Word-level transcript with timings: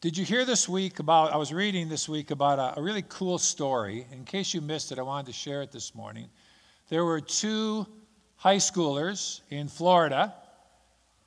Did 0.00 0.16
you 0.16 0.24
hear 0.24 0.44
this 0.44 0.68
week 0.68 1.00
about? 1.00 1.32
I 1.32 1.38
was 1.38 1.52
reading 1.52 1.88
this 1.88 2.08
week 2.08 2.30
about 2.30 2.60
a, 2.60 2.78
a, 2.78 2.82
really 2.82 3.02
cool 3.08 3.36
story. 3.36 4.06
In 4.12 4.24
case 4.24 4.54
you 4.54 4.60
missed 4.60 4.92
it, 4.92 4.98
I 5.00 5.02
wanted 5.02 5.26
to 5.26 5.32
share 5.32 5.60
it 5.60 5.72
this 5.72 5.92
morning. 5.92 6.28
There 6.88 7.04
were 7.04 7.20
two 7.20 7.84
high 8.36 8.58
schoolers 8.58 9.40
in 9.50 9.66
Florida, 9.66 10.32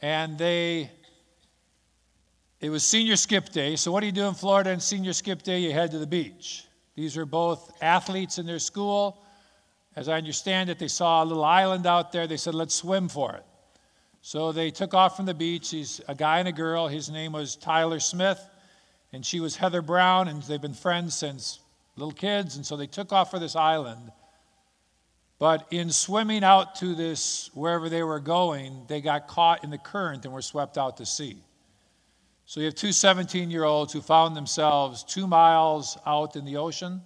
and 0.01 0.37
they. 0.37 0.89
It 2.61 2.69
was 2.69 2.85
senior 2.85 3.17
skip 3.17 3.49
day. 3.49 3.75
So, 3.75 3.91
what 3.91 3.99
do 3.99 4.05
you 4.05 4.13
do 4.13 4.25
in 4.25 4.35
Florida 4.35 4.71
on 4.71 4.79
senior 4.79 5.11
skip 5.11 5.41
day? 5.41 5.59
You 5.59 5.73
head 5.73 5.91
to 5.91 5.99
the 5.99 6.07
beach. 6.07 6.63
These 6.95 7.17
are 7.17 7.25
both 7.25 7.73
athletes 7.81 8.37
in 8.37 8.45
their 8.45 8.59
school. 8.59 9.21
As 9.97 10.07
I 10.07 10.17
understand 10.17 10.69
it, 10.69 10.79
they 10.79 10.87
saw 10.87 11.21
a 11.21 11.25
little 11.25 11.43
island 11.43 11.85
out 11.85 12.13
there. 12.13 12.25
They 12.25 12.37
said, 12.37 12.55
let's 12.55 12.75
swim 12.75 13.09
for 13.09 13.35
it. 13.35 13.43
So 14.21 14.53
they 14.53 14.71
took 14.71 14.93
off 14.93 15.17
from 15.17 15.25
the 15.25 15.33
beach. 15.33 15.71
He's 15.71 15.99
a 16.07 16.15
guy 16.15 16.39
and 16.39 16.47
a 16.47 16.53
girl. 16.53 16.87
His 16.87 17.09
name 17.09 17.33
was 17.33 17.57
Tyler 17.57 17.99
Smith 17.99 18.47
and 19.13 19.25
she 19.25 19.39
was 19.39 19.57
Heather 19.57 19.81
Brown, 19.81 20.27
and 20.27 20.41
they've 20.43 20.61
been 20.61 20.73
friends 20.73 21.15
since 21.15 21.59
little 21.95 22.13
kids, 22.13 22.55
and 22.55 22.65
so 22.65 22.77
they 22.77 22.87
took 22.87 23.11
off 23.11 23.31
for 23.31 23.39
this 23.39 23.55
island. 23.55 24.11
But 25.39 25.67
in 25.71 25.89
swimming 25.89 26.43
out 26.43 26.75
to 26.75 26.93
this, 26.93 27.49
wherever 27.53 27.89
they 27.89 28.03
were 28.03 28.19
going, 28.19 28.83
they 28.87 29.01
got 29.01 29.27
caught 29.27 29.63
in 29.63 29.71
the 29.71 29.77
current 29.77 30.23
and 30.23 30.33
were 30.33 30.41
swept 30.41 30.77
out 30.77 30.97
to 30.97 31.05
sea. 31.05 31.41
So 32.45 32.59
you 32.59 32.67
have 32.67 32.75
two 32.75 32.91
17 32.91 33.49
year 33.49 33.63
olds 33.63 33.93
who 33.93 34.01
found 34.01 34.35
themselves 34.35 35.03
two 35.03 35.25
miles 35.25 35.97
out 36.05 36.35
in 36.35 36.45
the 36.45 36.57
ocean, 36.57 37.01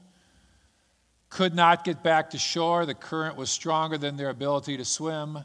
could 1.30 1.56
not 1.56 1.84
get 1.84 2.04
back 2.04 2.32
to 2.32 2.38
shore. 2.38 2.86
The 2.86 2.94
current 2.94 3.36
was 3.36 3.50
stronger 3.50 3.98
than 3.98 4.18
their 4.18 4.30
ability 4.30 4.78
to 4.78 4.86
swim. 4.86 5.40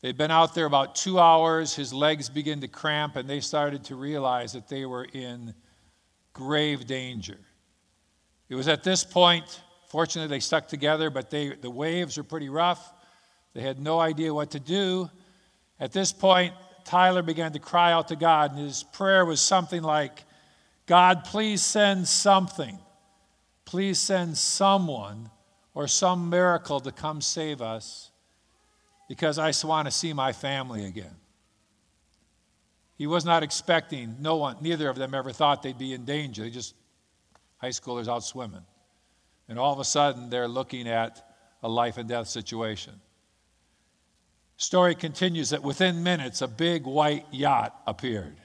They'd 0.00 0.16
been 0.16 0.30
out 0.30 0.54
there 0.54 0.66
about 0.66 0.94
two 0.94 1.18
hours. 1.18 1.74
His 1.74 1.92
legs 1.92 2.28
began 2.28 2.60
to 2.60 2.68
cramp, 2.68 3.16
and 3.16 3.28
they 3.28 3.40
started 3.40 3.84
to 3.84 3.96
realize 3.96 4.52
that 4.52 4.68
they 4.68 4.84
were 4.84 5.04
in 5.12 5.54
grave 6.32 6.86
danger. 6.86 7.38
It 8.48 8.54
was 8.54 8.68
at 8.68 8.82
this 8.82 9.04
point, 9.04 9.62
fortunately, 9.88 10.34
they 10.34 10.40
stuck 10.40 10.68
together, 10.68 11.10
but 11.10 11.30
they, 11.30 11.54
the 11.54 11.70
waves 11.70 12.16
were 12.16 12.24
pretty 12.24 12.48
rough. 12.48 12.92
They 13.54 13.60
had 13.60 13.80
no 13.80 13.98
idea 14.00 14.32
what 14.32 14.50
to 14.52 14.60
do. 14.60 15.10
At 15.80 15.92
this 15.92 16.12
point, 16.12 16.54
Tyler 16.84 17.22
began 17.22 17.52
to 17.52 17.58
cry 17.58 17.92
out 17.92 18.08
to 18.08 18.16
God, 18.16 18.52
and 18.52 18.60
his 18.60 18.82
prayer 18.82 19.24
was 19.24 19.40
something 19.40 19.82
like, 19.82 20.24
God, 20.86 21.24
please 21.24 21.62
send 21.62 22.08
something. 22.08 22.78
Please 23.64 23.98
send 23.98 24.36
someone 24.36 25.30
or 25.74 25.88
some 25.88 26.28
miracle 26.28 26.80
to 26.80 26.92
come 26.92 27.20
save 27.20 27.62
us 27.62 28.10
because 29.08 29.38
I 29.38 29.52
want 29.66 29.86
to 29.86 29.92
see 29.92 30.12
my 30.12 30.32
family 30.32 30.84
again. 30.84 31.16
He 32.96 33.06
was 33.06 33.24
not 33.24 33.42
expecting, 33.42 34.16
no 34.20 34.36
one, 34.36 34.56
neither 34.60 34.88
of 34.88 34.96
them 34.96 35.14
ever 35.14 35.32
thought 35.32 35.62
they'd 35.62 35.78
be 35.78 35.94
in 35.94 36.04
danger. 36.04 36.42
They 36.42 36.50
just, 36.50 36.74
high 37.56 37.68
schoolers 37.68 38.08
out 38.08 38.22
swimming. 38.22 38.64
And 39.48 39.58
all 39.58 39.72
of 39.72 39.80
a 39.80 39.84
sudden, 39.84 40.30
they're 40.30 40.48
looking 40.48 40.88
at 40.88 41.26
a 41.62 41.68
life 41.68 41.96
and 41.96 42.08
death 42.08 42.28
situation. 42.28 42.94
Story 44.56 44.94
continues 44.94 45.50
that 45.50 45.62
within 45.62 46.02
minutes, 46.02 46.42
a 46.42 46.48
big 46.48 46.84
white 46.84 47.26
yacht 47.32 47.74
appeared. 47.86 48.36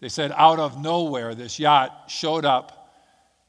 They 0.00 0.08
said, 0.08 0.32
out 0.34 0.58
of 0.58 0.80
nowhere, 0.80 1.34
this 1.34 1.58
yacht 1.58 2.04
showed 2.08 2.44
up. 2.44 2.92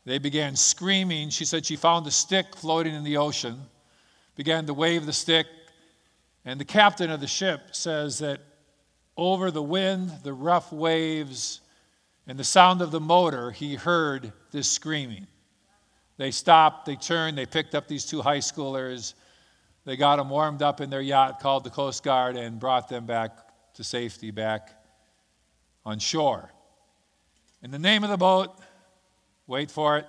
They 0.05 0.17
began 0.17 0.55
screaming. 0.55 1.30
She 1.30 1.45
said 1.45 1.66
she 1.66 1.75
found 1.75 2.05
a 2.08 2.11
stick 2.11 2.55
floating 2.55 2.95
in 2.95 3.03
the 3.03 3.17
ocean, 3.17 3.61
began 4.36 4.66
to 4.66 4.73
wave 4.73 5.05
the 5.05 5.14
stick. 5.14 5.47
And 6.45 6.59
the 6.59 6.66
captain 6.66 7.11
of 7.11 7.19
the 7.19 7.27
ship 7.27 7.69
says 7.71 8.19
that 8.19 8.41
over 9.19 9.51
the 9.51 9.61
wind, 9.61 10.11
the 10.23 10.33
rough 10.33 10.71
waves, 10.71 11.61
and 12.25 12.39
the 12.39 12.43
sound 12.43 12.81
of 12.81 12.91
the 12.91 12.99
motor, 12.99 13.51
he 13.51 13.75
heard 13.75 14.31
this 14.51 14.71
screaming. 14.71 15.27
They 16.17 16.31
stopped, 16.31 16.85
they 16.85 16.95
turned, 16.95 17.37
they 17.37 17.45
picked 17.45 17.75
up 17.75 17.87
these 17.87 18.05
two 18.05 18.21
high 18.21 18.39
schoolers. 18.39 19.13
They 19.85 19.97
got 19.97 20.17
them 20.17 20.29
warmed 20.29 20.61
up 20.61 20.81
in 20.81 20.89
their 20.89 21.02
yacht, 21.02 21.39
called 21.39 21.63
the 21.63 21.69
Coast 21.69 22.03
Guard, 22.03 22.35
and 22.35 22.59
brought 22.59 22.87
them 22.89 23.05
back 23.05 23.31
to 23.75 23.83
safety 23.83 24.31
back 24.31 24.69
on 25.85 25.99
shore. 25.99 26.52
And 27.63 27.73
the 27.73 27.79
name 27.79 28.03
of 28.03 28.09
the 28.09 28.17
boat, 28.17 28.55
wait 29.47 29.71
for 29.71 29.97
it, 29.97 30.08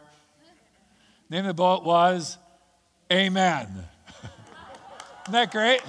name 1.30 1.40
of 1.40 1.48
the 1.48 1.54
boat 1.54 1.84
was 1.84 2.38
Amen. 3.12 3.66
Isn't 5.22 5.32
that 5.32 5.50
great? 5.50 5.80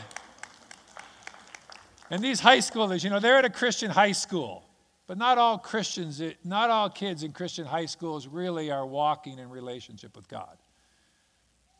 And 2.11 2.21
these 2.21 2.41
high 2.41 2.57
schoolers, 2.57 3.05
you 3.05 3.09
know, 3.09 3.21
they're 3.21 3.37
at 3.37 3.45
a 3.45 3.49
Christian 3.49 3.89
high 3.89 4.11
school. 4.11 4.65
But 5.07 5.17
not 5.17 5.37
all 5.37 5.57
Christians, 5.57 6.21
eh, 6.21 6.33
not 6.43 6.69
all 6.69 6.89
kids 6.89 7.23
in 7.23 7.31
Christian 7.31 7.65
high 7.65 7.85
schools 7.85 8.27
really 8.27 8.69
are 8.69 8.85
walking 8.85 9.39
in 9.39 9.49
relationship 9.49 10.15
with 10.15 10.27
God. 10.27 10.57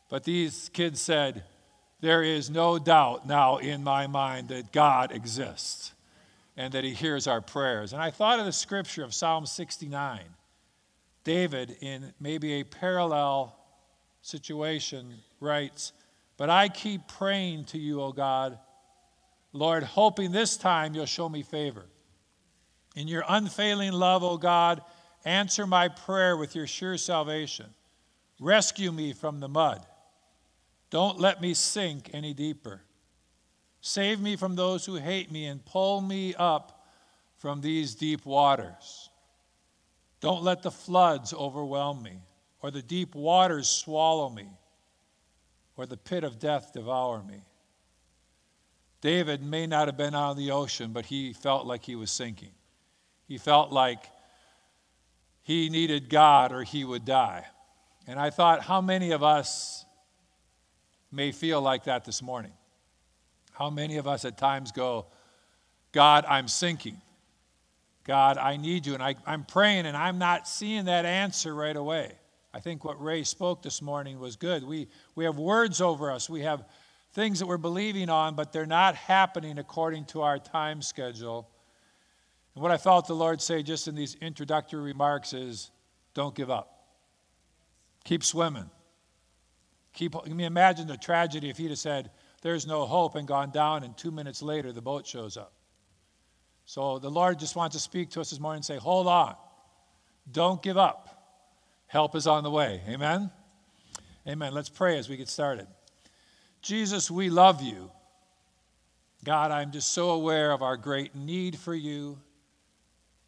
But 0.10 0.24
these 0.24 0.70
kids 0.74 1.02
said, 1.02 1.44
There 2.00 2.24
is 2.24 2.50
no 2.50 2.80
doubt 2.80 3.28
now 3.28 3.58
in 3.58 3.84
my 3.84 4.08
mind 4.08 4.48
that 4.48 4.72
God 4.72 5.12
exists 5.12 5.94
and 6.56 6.74
that 6.74 6.86
He 6.86 6.94
hears 6.94 7.28
our 7.28 7.42
prayers. 7.42 7.92
And 7.92 8.02
I 8.02 8.10
thought 8.10 8.40
of 8.40 8.46
the 8.46 8.52
scripture 8.54 9.04
of 9.04 9.14
Psalm 9.14 9.46
69. 9.46 10.22
David, 11.24 11.76
in 11.82 12.14
maybe 12.20 12.54
a 12.54 12.64
parallel 12.64 13.56
situation, 14.22 15.14
writes, 15.42 15.92
But 16.38 16.50
I 16.50 16.70
keep 16.70 17.08
praying 17.08 17.66
to 17.66 17.78
you, 17.78 18.02
O 18.02 18.12
God 18.14 18.58
Lord, 19.54 19.84
hoping 19.84 20.32
this 20.32 20.58
time 20.58 20.96
you'll 20.96 21.06
show 21.06 21.28
me 21.28 21.44
favor. 21.44 21.86
In 22.96 23.08
your 23.08 23.24
unfailing 23.28 23.92
love, 23.94 24.24
O 24.24 24.38
God, 24.38 24.82
answer 25.26 25.68
my 25.68 25.88
prayer 25.88 26.36
with 26.38 26.56
your 26.56 26.68
sure 26.68 26.98
salvation. 26.98 27.68
Rescue 28.40 28.92
me 28.92 29.14
from 29.14 29.40
the 29.40 29.48
mud. 29.48 29.86
Don't 30.90 31.20
let 31.20 31.42
me 31.42 31.54
sink 31.54 32.10
any 32.14 32.34
deeper. 32.34 32.82
Save 33.82 34.20
me 34.20 34.36
from 34.36 34.56
those 34.56 34.86
who 34.86 34.96
hate 34.96 35.32
me 35.32 35.46
and 35.46 35.66
pull 35.66 36.02
me 36.02 36.36
up 36.36 36.86
from 37.38 37.62
these 37.62 37.96
deep 37.96 38.26
waters. 38.26 39.10
Don't 40.20 40.44
let 40.44 40.62
the 40.62 40.72
floods 40.72 41.34
overwhelm 41.34 42.04
me, 42.04 42.22
or 42.62 42.70
the 42.70 42.84
deep 42.84 43.16
waters 43.16 43.68
swallow 43.68 44.30
me, 44.30 44.48
or 45.76 45.88
the 45.88 45.98
pit 45.98 46.24
of 46.24 46.38
death 46.38 46.74
devour 46.74 47.24
me. 47.24 47.42
David 49.02 49.42
may 49.42 49.66
not 49.66 49.88
have 49.88 49.98
been 49.98 50.14
out 50.14 50.32
of 50.32 50.38
the 50.38 50.52
ocean, 50.52 50.94
but 50.94 51.08
he 51.08 51.34
felt 51.34 51.66
like 51.66 51.84
he 51.84 51.96
was 51.96 52.12
sinking. 52.12 52.52
He 53.28 53.38
felt 53.38 53.72
like 53.72 54.06
he 55.42 55.70
needed 55.70 56.10
God 56.10 56.52
or 56.52 56.64
he 56.64 56.84
would 56.86 57.04
die. 57.04 57.46
And 58.08 58.20
I 58.20 58.30
thought, 58.30 58.62
how 58.62 58.80
many 58.80 59.12
of 59.12 59.24
us 59.24 59.86
may 61.12 61.32
feel 61.32 61.62
like 61.62 61.86
that 61.86 62.06
this 62.06 62.22
morning? 62.22 62.52
How 63.54 63.70
many 63.70 63.98
of 63.98 64.08
us 64.08 64.24
at 64.24 64.38
times 64.38 64.72
go, 64.72 65.08
God, 65.92 66.26
I'm 66.28 66.48
sinking. 66.48 67.02
God, 68.04 68.38
I 68.38 68.58
need 68.58 68.86
you. 68.86 68.94
And 68.94 69.04
I, 69.04 69.16
am 69.28 69.44
praying 69.44 69.86
and 69.86 69.96
I'm 69.96 70.18
not 70.18 70.48
seeing 70.48 70.86
that 70.86 71.06
answer 71.06 71.54
right 71.54 71.76
away. 71.76 72.14
I 72.54 72.60
think 72.60 72.84
what 72.84 73.02
Ray 73.02 73.24
spoke 73.24 73.62
this 73.62 73.82
morning 73.82 74.20
was 74.20 74.36
good. 74.36 74.64
We, 74.64 74.88
we 75.16 75.26
have 75.26 75.38
words 75.38 75.80
over 75.80 76.12
us, 76.12 76.30
we 76.30 76.42
have 76.42 76.66
things 77.14 77.40
that 77.40 77.46
we're 77.46 77.58
believing 77.58 78.10
on, 78.10 78.36
but 78.36 78.52
they're 78.52 78.66
not 78.66 78.96
happening 78.96 79.58
according 79.58 80.06
to 80.06 80.22
our 80.22 80.40
time 80.40 80.82
schedule. 80.82 81.50
And 82.56 82.62
what 82.62 82.72
I 82.72 82.78
felt 82.78 83.08
the 83.08 83.14
Lord 83.16 83.42
say 83.42 83.64
just 83.64 83.88
in 83.88 83.96
these 83.96 84.16
introductory 84.16 84.82
remarks 84.82 85.34
is 85.34 85.72
don't 86.14 86.36
give 86.36 86.50
up. 86.50 86.82
Keep 88.04 88.24
swimming. 88.24 88.70
Keep, 89.94 90.16
I 90.16 90.30
mean, 90.30 90.42
imagine 90.42 90.88
the 90.88 90.98
tragedy 90.98 91.50
if 91.50 91.58
he'd 91.58 91.70
have 91.70 91.80
said, 91.80 92.12
There's 92.42 92.66
no 92.66 92.86
hope, 92.86 93.16
and 93.16 93.28
gone 93.28 93.52
down, 93.52 93.84
and 93.84 93.96
two 93.98 94.12
minutes 94.12 94.42
later 94.42 94.72
the 94.72 94.82
boat 94.82 95.06
shows 95.06 95.38
up. 95.38 95.54
So 96.66 97.00
the 97.00 97.12
Lord 97.12 97.40
just 97.40 97.56
wants 97.56 97.76
to 97.76 97.82
speak 97.82 98.12
to 98.12 98.22
us 98.22 98.30
this 98.30 98.40
morning 98.40 98.60
and 98.60 98.66
say, 98.66 98.78
Hold 98.78 99.08
on. 99.08 99.36
Don't 100.32 100.62
give 100.62 100.78
up. 100.78 101.10
Help 101.88 102.16
is 102.16 102.26
on 102.26 102.44
the 102.44 102.52
way. 102.52 102.82
Amen? 102.88 103.30
Amen. 104.28 104.54
Let's 104.54 104.70
pray 104.70 104.98
as 104.98 105.10
we 105.10 105.18
get 105.18 105.28
started. 105.28 105.68
Jesus, 106.62 107.10
we 107.10 107.30
love 107.30 107.62
you. 107.62 107.92
God, 109.24 109.52
I'm 109.52 109.72
just 109.72 109.94
so 109.94 110.12
aware 110.12 110.52
of 110.52 110.62
our 110.62 110.78
great 110.78 111.16
need 111.16 111.58
for 111.58 111.74
you 111.74 112.20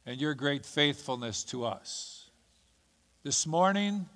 and 0.06 0.20
your 0.20 0.34
great 0.34 0.66
faithfulness 0.66 1.44
to 1.46 1.66
us. 1.66 2.30
This 3.24 3.48
morning, 3.48 4.08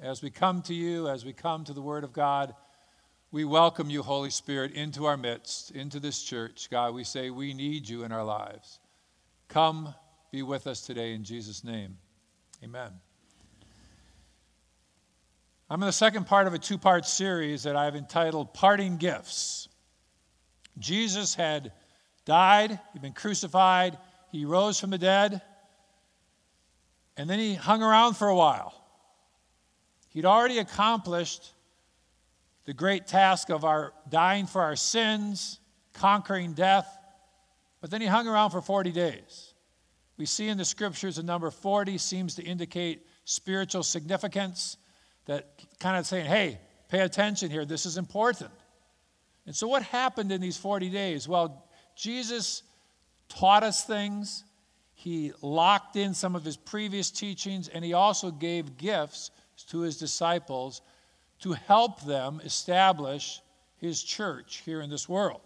as 0.00 0.22
we 0.22 0.30
come 0.30 0.62
to 0.62 0.74
you, 0.74 1.08
as 1.08 1.24
we 1.24 1.32
come 1.32 1.64
to 1.64 1.72
the 1.72 1.82
Word 1.82 2.04
of 2.04 2.12
God, 2.12 2.54
we 3.30 3.44
welcome 3.44 3.88
you, 3.88 4.02
Holy 4.02 4.30
Spirit, 4.30 4.72
into 4.72 5.06
our 5.06 5.16
midst, 5.16 5.70
into 5.70 5.98
this 5.98 6.22
church. 6.22 6.68
God, 6.70 6.94
we 6.94 7.04
say 7.04 7.30
we 7.30 7.54
need 7.54 7.88
you 7.88 8.04
in 8.04 8.12
our 8.12 8.24
lives. 8.24 8.78
Come 9.48 9.94
be 10.30 10.42
with 10.42 10.66
us 10.66 10.82
today 10.82 11.14
in 11.14 11.24
Jesus' 11.24 11.64
name. 11.64 11.96
Amen. 12.62 12.92
I'm 15.72 15.82
in 15.82 15.86
the 15.86 15.92
second 15.92 16.26
part 16.26 16.46
of 16.46 16.52
a 16.52 16.58
two 16.58 16.76
part 16.76 17.06
series 17.06 17.62
that 17.62 17.76
I've 17.76 17.96
entitled 17.96 18.52
Parting 18.52 18.98
Gifts. 18.98 19.70
Jesus 20.78 21.34
had 21.34 21.72
died, 22.26 22.78
he'd 22.92 23.00
been 23.00 23.14
crucified, 23.14 23.96
he 24.30 24.44
rose 24.44 24.78
from 24.78 24.90
the 24.90 24.98
dead. 24.98 25.40
And 27.16 27.28
then 27.28 27.38
he 27.38 27.54
hung 27.54 27.82
around 27.82 28.18
for 28.18 28.28
a 28.28 28.36
while. 28.36 28.74
He'd 30.10 30.26
already 30.26 30.58
accomplished 30.58 31.54
the 32.66 32.74
great 32.74 33.06
task 33.06 33.48
of 33.48 33.64
our 33.64 33.94
dying 34.10 34.46
for 34.46 34.60
our 34.60 34.76
sins, 34.76 35.58
conquering 35.94 36.52
death, 36.52 36.98
but 37.80 37.90
then 37.90 38.02
he 38.02 38.06
hung 38.06 38.28
around 38.28 38.50
for 38.50 38.60
40 38.60 38.92
days. 38.92 39.54
We 40.18 40.26
see 40.26 40.48
in 40.48 40.58
the 40.58 40.66
scriptures 40.66 41.16
the 41.16 41.22
number 41.22 41.50
40 41.50 41.96
seems 41.96 42.34
to 42.34 42.42
indicate 42.42 43.06
spiritual 43.24 43.84
significance, 43.84 44.76
that 45.26 45.48
kind 45.78 45.96
of 45.96 46.06
saying, 46.06 46.26
hey, 46.26 46.58
pay 46.88 47.00
attention 47.00 47.50
here, 47.50 47.64
this 47.64 47.86
is 47.86 47.96
important. 47.96 48.50
And 49.46 49.54
so, 49.54 49.66
what 49.66 49.82
happened 49.82 50.30
in 50.30 50.40
these 50.40 50.56
40 50.56 50.88
days? 50.90 51.28
Well, 51.28 51.66
Jesus 51.96 52.62
taught 53.28 53.62
us 53.62 53.84
things, 53.84 54.44
he 54.94 55.32
locked 55.42 55.96
in 55.96 56.14
some 56.14 56.36
of 56.36 56.44
his 56.44 56.56
previous 56.56 57.10
teachings, 57.10 57.68
and 57.68 57.84
he 57.84 57.92
also 57.92 58.30
gave 58.30 58.76
gifts 58.76 59.30
to 59.68 59.80
his 59.80 59.96
disciples 59.96 60.82
to 61.40 61.52
help 61.52 62.02
them 62.02 62.40
establish 62.44 63.40
his 63.78 64.02
church 64.02 64.62
here 64.64 64.80
in 64.80 64.90
this 64.90 65.08
world. 65.08 65.40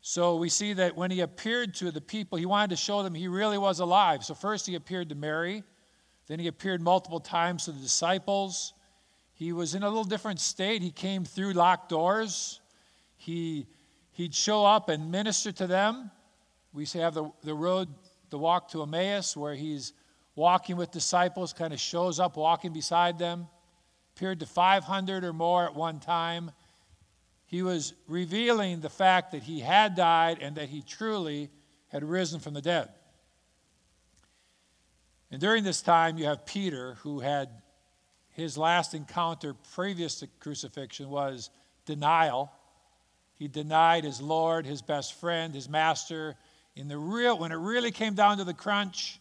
So 0.00 0.36
we 0.36 0.48
see 0.48 0.72
that 0.72 0.96
when 0.96 1.10
he 1.10 1.20
appeared 1.20 1.74
to 1.74 1.90
the 1.90 2.00
people, 2.00 2.38
he 2.38 2.46
wanted 2.46 2.70
to 2.70 2.76
show 2.76 3.02
them 3.02 3.14
he 3.14 3.28
really 3.28 3.58
was 3.58 3.80
alive. 3.80 4.24
So 4.24 4.34
first 4.34 4.66
he 4.66 4.74
appeared 4.74 5.08
to 5.10 5.14
Mary, 5.14 5.62
then 6.28 6.38
he 6.38 6.46
appeared 6.46 6.82
multiple 6.82 7.20
times 7.20 7.64
to 7.64 7.72
the 7.72 7.80
disciples. 7.80 8.74
He 9.32 9.52
was 9.52 9.74
in 9.74 9.82
a 9.82 9.88
little 9.88 10.04
different 10.04 10.40
state. 10.40 10.82
He 10.82 10.90
came 10.90 11.24
through 11.24 11.54
locked 11.54 11.88
doors. 11.88 12.60
He, 13.16 13.66
he'd 14.12 14.34
show 14.34 14.64
up 14.64 14.90
and 14.90 15.10
minister 15.10 15.52
to 15.52 15.66
them. 15.66 16.10
We 16.72 16.84
have 16.94 17.14
the, 17.14 17.30
the 17.42 17.54
road, 17.54 17.88
the 18.28 18.38
walk 18.38 18.70
to 18.72 18.82
Emmaus, 18.82 19.36
where 19.36 19.54
he's 19.54 19.94
walking 20.34 20.76
with 20.76 20.90
disciples, 20.90 21.52
kind 21.52 21.72
of 21.72 21.80
shows 21.80 22.20
up 22.20 22.36
walking 22.36 22.72
beside 22.72 23.18
them. 23.18 23.48
Appeared 24.14 24.40
to 24.40 24.46
500 24.46 25.24
or 25.24 25.32
more 25.32 25.64
at 25.64 25.74
one 25.74 25.98
time. 25.98 26.50
He 27.46 27.62
was 27.62 27.94
revealing 28.06 28.80
the 28.80 28.90
fact 28.90 29.32
that 29.32 29.42
he 29.42 29.60
had 29.60 29.94
died 29.94 30.38
and 30.42 30.56
that 30.56 30.68
he 30.68 30.82
truly 30.82 31.48
had 31.88 32.04
risen 32.04 32.38
from 32.38 32.52
the 32.52 32.60
dead. 32.60 32.90
And 35.30 35.40
during 35.40 35.64
this 35.64 35.82
time, 35.82 36.16
you 36.16 36.24
have 36.24 36.46
Peter, 36.46 36.94
who 37.02 37.20
had 37.20 37.50
his 38.30 38.56
last 38.56 38.94
encounter 38.94 39.54
previous 39.74 40.20
to 40.20 40.28
crucifixion 40.40 41.10
was 41.10 41.50
denial. 41.84 42.52
He 43.34 43.48
denied 43.48 44.04
his 44.04 44.20
Lord, 44.20 44.64
his 44.64 44.80
best 44.80 45.14
friend, 45.14 45.54
his 45.54 45.68
master. 45.68 46.36
In 46.76 46.88
the 46.88 46.98
real, 46.98 47.38
when 47.38 47.52
it 47.52 47.56
really 47.56 47.90
came 47.90 48.14
down 48.14 48.38
to 48.38 48.44
the 48.44 48.54
crunch, 48.54 49.20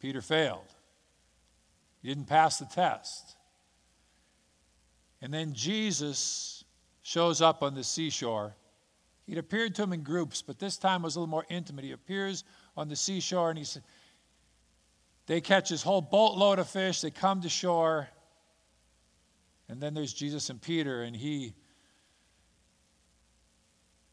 Peter 0.00 0.20
failed. 0.20 0.74
He 2.00 2.08
didn't 2.08 2.26
pass 2.26 2.58
the 2.58 2.64
test. 2.66 3.36
And 5.20 5.32
then 5.34 5.52
Jesus 5.52 6.64
shows 7.02 7.40
up 7.40 7.62
on 7.62 7.74
the 7.74 7.84
seashore. 7.84 8.54
He'd 9.26 9.38
appeared 9.38 9.74
to 9.74 9.82
him 9.82 9.92
in 9.92 10.02
groups, 10.02 10.40
but 10.40 10.58
this 10.58 10.78
time 10.78 11.02
was 11.02 11.16
a 11.16 11.20
little 11.20 11.30
more 11.30 11.44
intimate. 11.50 11.84
He 11.84 11.92
appears 11.92 12.44
on 12.76 12.88
the 12.88 12.96
seashore 12.96 13.50
and 13.50 13.58
he 13.58 13.64
said, 13.64 13.82
they 15.28 15.42
catch 15.42 15.68
this 15.68 15.82
whole 15.82 16.00
boatload 16.00 16.58
of 16.58 16.68
fish, 16.68 17.02
they 17.02 17.10
come 17.10 17.42
to 17.42 17.48
shore, 17.48 18.08
and 19.68 19.80
then 19.80 19.92
there's 19.92 20.12
Jesus 20.12 20.50
and 20.50 20.60
Peter, 20.60 21.02
and 21.02 21.14
he 21.14 21.54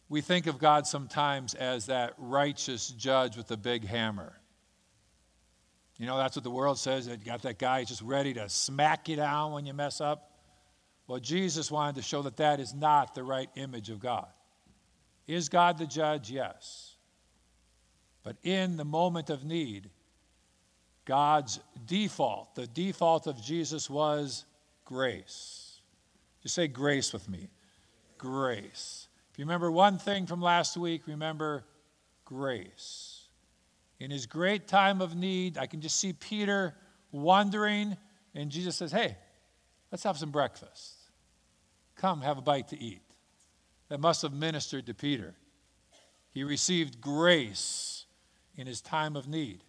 we 0.07 0.21
think 0.21 0.45
of 0.45 0.59
God 0.59 0.85
sometimes 0.85 1.55
as 1.55 1.87
that 1.87 2.13
righteous 2.19 2.89
judge 2.89 3.37
with 3.37 3.47
the 3.47 3.57
big 3.57 3.85
hammer. 3.87 4.39
You 5.97 6.05
know, 6.05 6.17
that's 6.17 6.35
what 6.35 6.43
the 6.43 6.51
world 6.51 6.77
says. 6.77 7.07
That 7.07 7.19
you 7.19 7.25
got 7.25 7.41
that 7.41 7.57
guy 7.57 7.83
just 7.85 8.03
ready 8.03 8.33
to 8.35 8.47
smack 8.47 9.09
you 9.09 9.15
down 9.15 9.51
when 9.53 9.65
you 9.65 9.73
mess 9.73 10.01
up. 10.01 10.31
Well, 11.07 11.19
Jesus 11.19 11.71
wanted 11.71 11.95
to 11.95 12.01
show 12.03 12.21
that 12.23 12.37
that 12.37 12.59
is 12.59 12.73
not 12.75 13.15
the 13.15 13.23
right 13.23 13.49
image 13.55 13.89
of 13.89 13.99
God. 13.99 14.27
Is 15.25 15.49
God 15.49 15.79
the 15.79 15.87
judge? 15.87 16.29
Yes. 16.29 16.97
But 18.23 18.35
in 18.43 18.77
the 18.77 18.85
moment 18.85 19.31
of 19.31 19.43
need, 19.43 19.89
God's 21.05 21.59
default, 21.85 22.55
the 22.55 22.67
default 22.67 23.27
of 23.27 23.41
Jesus 23.41 23.89
was 23.89 24.45
grace. 24.85 25.79
Just 26.41 26.55
say 26.55 26.67
grace 26.67 27.13
with 27.13 27.29
me. 27.29 27.49
Grace. 28.17 29.07
If 29.31 29.39
you 29.39 29.45
remember 29.45 29.71
one 29.71 29.97
thing 29.97 30.25
from 30.25 30.41
last 30.41 30.77
week, 30.77 31.03
remember 31.07 31.63
grace. 32.23 33.27
In 33.99 34.11
his 34.11 34.25
great 34.25 34.67
time 34.67 35.01
of 35.01 35.15
need, 35.15 35.57
I 35.57 35.67
can 35.67 35.81
just 35.81 35.99
see 35.99 36.13
Peter 36.13 36.75
wondering, 37.11 37.95
and 38.33 38.49
Jesus 38.49 38.75
says, 38.75 38.91
Hey, 38.91 39.15
let's 39.91 40.03
have 40.03 40.17
some 40.17 40.31
breakfast. 40.31 40.95
Come, 41.95 42.21
have 42.21 42.37
a 42.37 42.41
bite 42.41 42.69
to 42.69 42.81
eat. 42.81 43.01
That 43.89 43.99
must 43.99 44.23
have 44.23 44.33
ministered 44.33 44.87
to 44.87 44.93
Peter. 44.93 45.35
He 46.31 46.43
received 46.43 46.99
grace 46.99 48.05
in 48.57 48.67
his 48.67 48.81
time 48.81 49.15
of 49.15 49.27
need. 49.27 49.63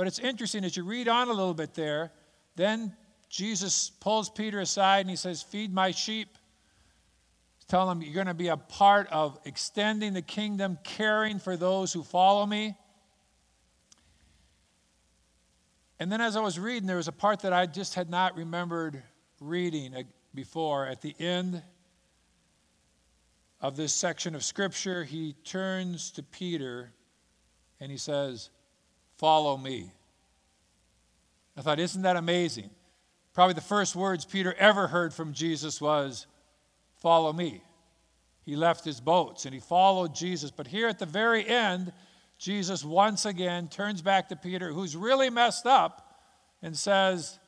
But 0.00 0.06
it's 0.06 0.18
interesting 0.18 0.64
as 0.64 0.78
you 0.78 0.84
read 0.84 1.08
on 1.08 1.28
a 1.28 1.32
little 1.34 1.52
bit 1.52 1.74
there, 1.74 2.10
then 2.56 2.96
Jesus 3.28 3.90
pulls 4.00 4.30
Peter 4.30 4.60
aside 4.60 5.00
and 5.00 5.10
he 5.10 5.16
says, 5.16 5.42
Feed 5.42 5.74
my 5.74 5.90
sheep. 5.90 6.38
Tell 7.68 7.90
him 7.90 8.00
you're 8.00 8.14
going 8.14 8.26
to 8.26 8.32
be 8.32 8.48
a 8.48 8.56
part 8.56 9.08
of 9.12 9.38
extending 9.44 10.14
the 10.14 10.22
kingdom, 10.22 10.78
caring 10.84 11.38
for 11.38 11.54
those 11.54 11.92
who 11.92 12.02
follow 12.02 12.46
me. 12.46 12.78
And 15.98 16.10
then 16.10 16.22
as 16.22 16.34
I 16.34 16.40
was 16.40 16.58
reading, 16.58 16.86
there 16.86 16.96
was 16.96 17.08
a 17.08 17.12
part 17.12 17.40
that 17.40 17.52
I 17.52 17.66
just 17.66 17.94
had 17.94 18.08
not 18.08 18.38
remembered 18.38 19.02
reading 19.38 19.94
uh, 19.94 20.04
before. 20.34 20.86
At 20.86 21.02
the 21.02 21.14
end 21.18 21.62
of 23.60 23.76
this 23.76 23.92
section 23.92 24.34
of 24.34 24.44
Scripture, 24.44 25.04
he 25.04 25.34
turns 25.44 26.10
to 26.12 26.22
Peter 26.22 26.94
and 27.80 27.90
he 27.90 27.98
says, 27.98 28.48
Follow 29.20 29.58
me. 29.58 29.92
I 31.54 31.60
thought, 31.60 31.78
isn't 31.78 32.00
that 32.02 32.16
amazing? 32.16 32.70
Probably 33.34 33.52
the 33.52 33.60
first 33.60 33.94
words 33.94 34.24
Peter 34.24 34.54
ever 34.54 34.86
heard 34.86 35.12
from 35.12 35.34
Jesus 35.34 35.78
was, 35.78 36.26
Follow 36.96 37.30
me. 37.30 37.62
He 38.46 38.56
left 38.56 38.82
his 38.82 38.98
boats 38.98 39.44
and 39.44 39.52
he 39.52 39.60
followed 39.60 40.14
Jesus. 40.14 40.50
But 40.50 40.66
here 40.66 40.88
at 40.88 40.98
the 40.98 41.04
very 41.04 41.46
end, 41.46 41.92
Jesus 42.38 42.82
once 42.82 43.26
again 43.26 43.68
turns 43.68 44.00
back 44.00 44.30
to 44.30 44.36
Peter, 44.36 44.72
who's 44.72 44.96
really 44.96 45.28
messed 45.28 45.66
up, 45.66 46.18
and 46.62 46.74
says, 46.74 47.38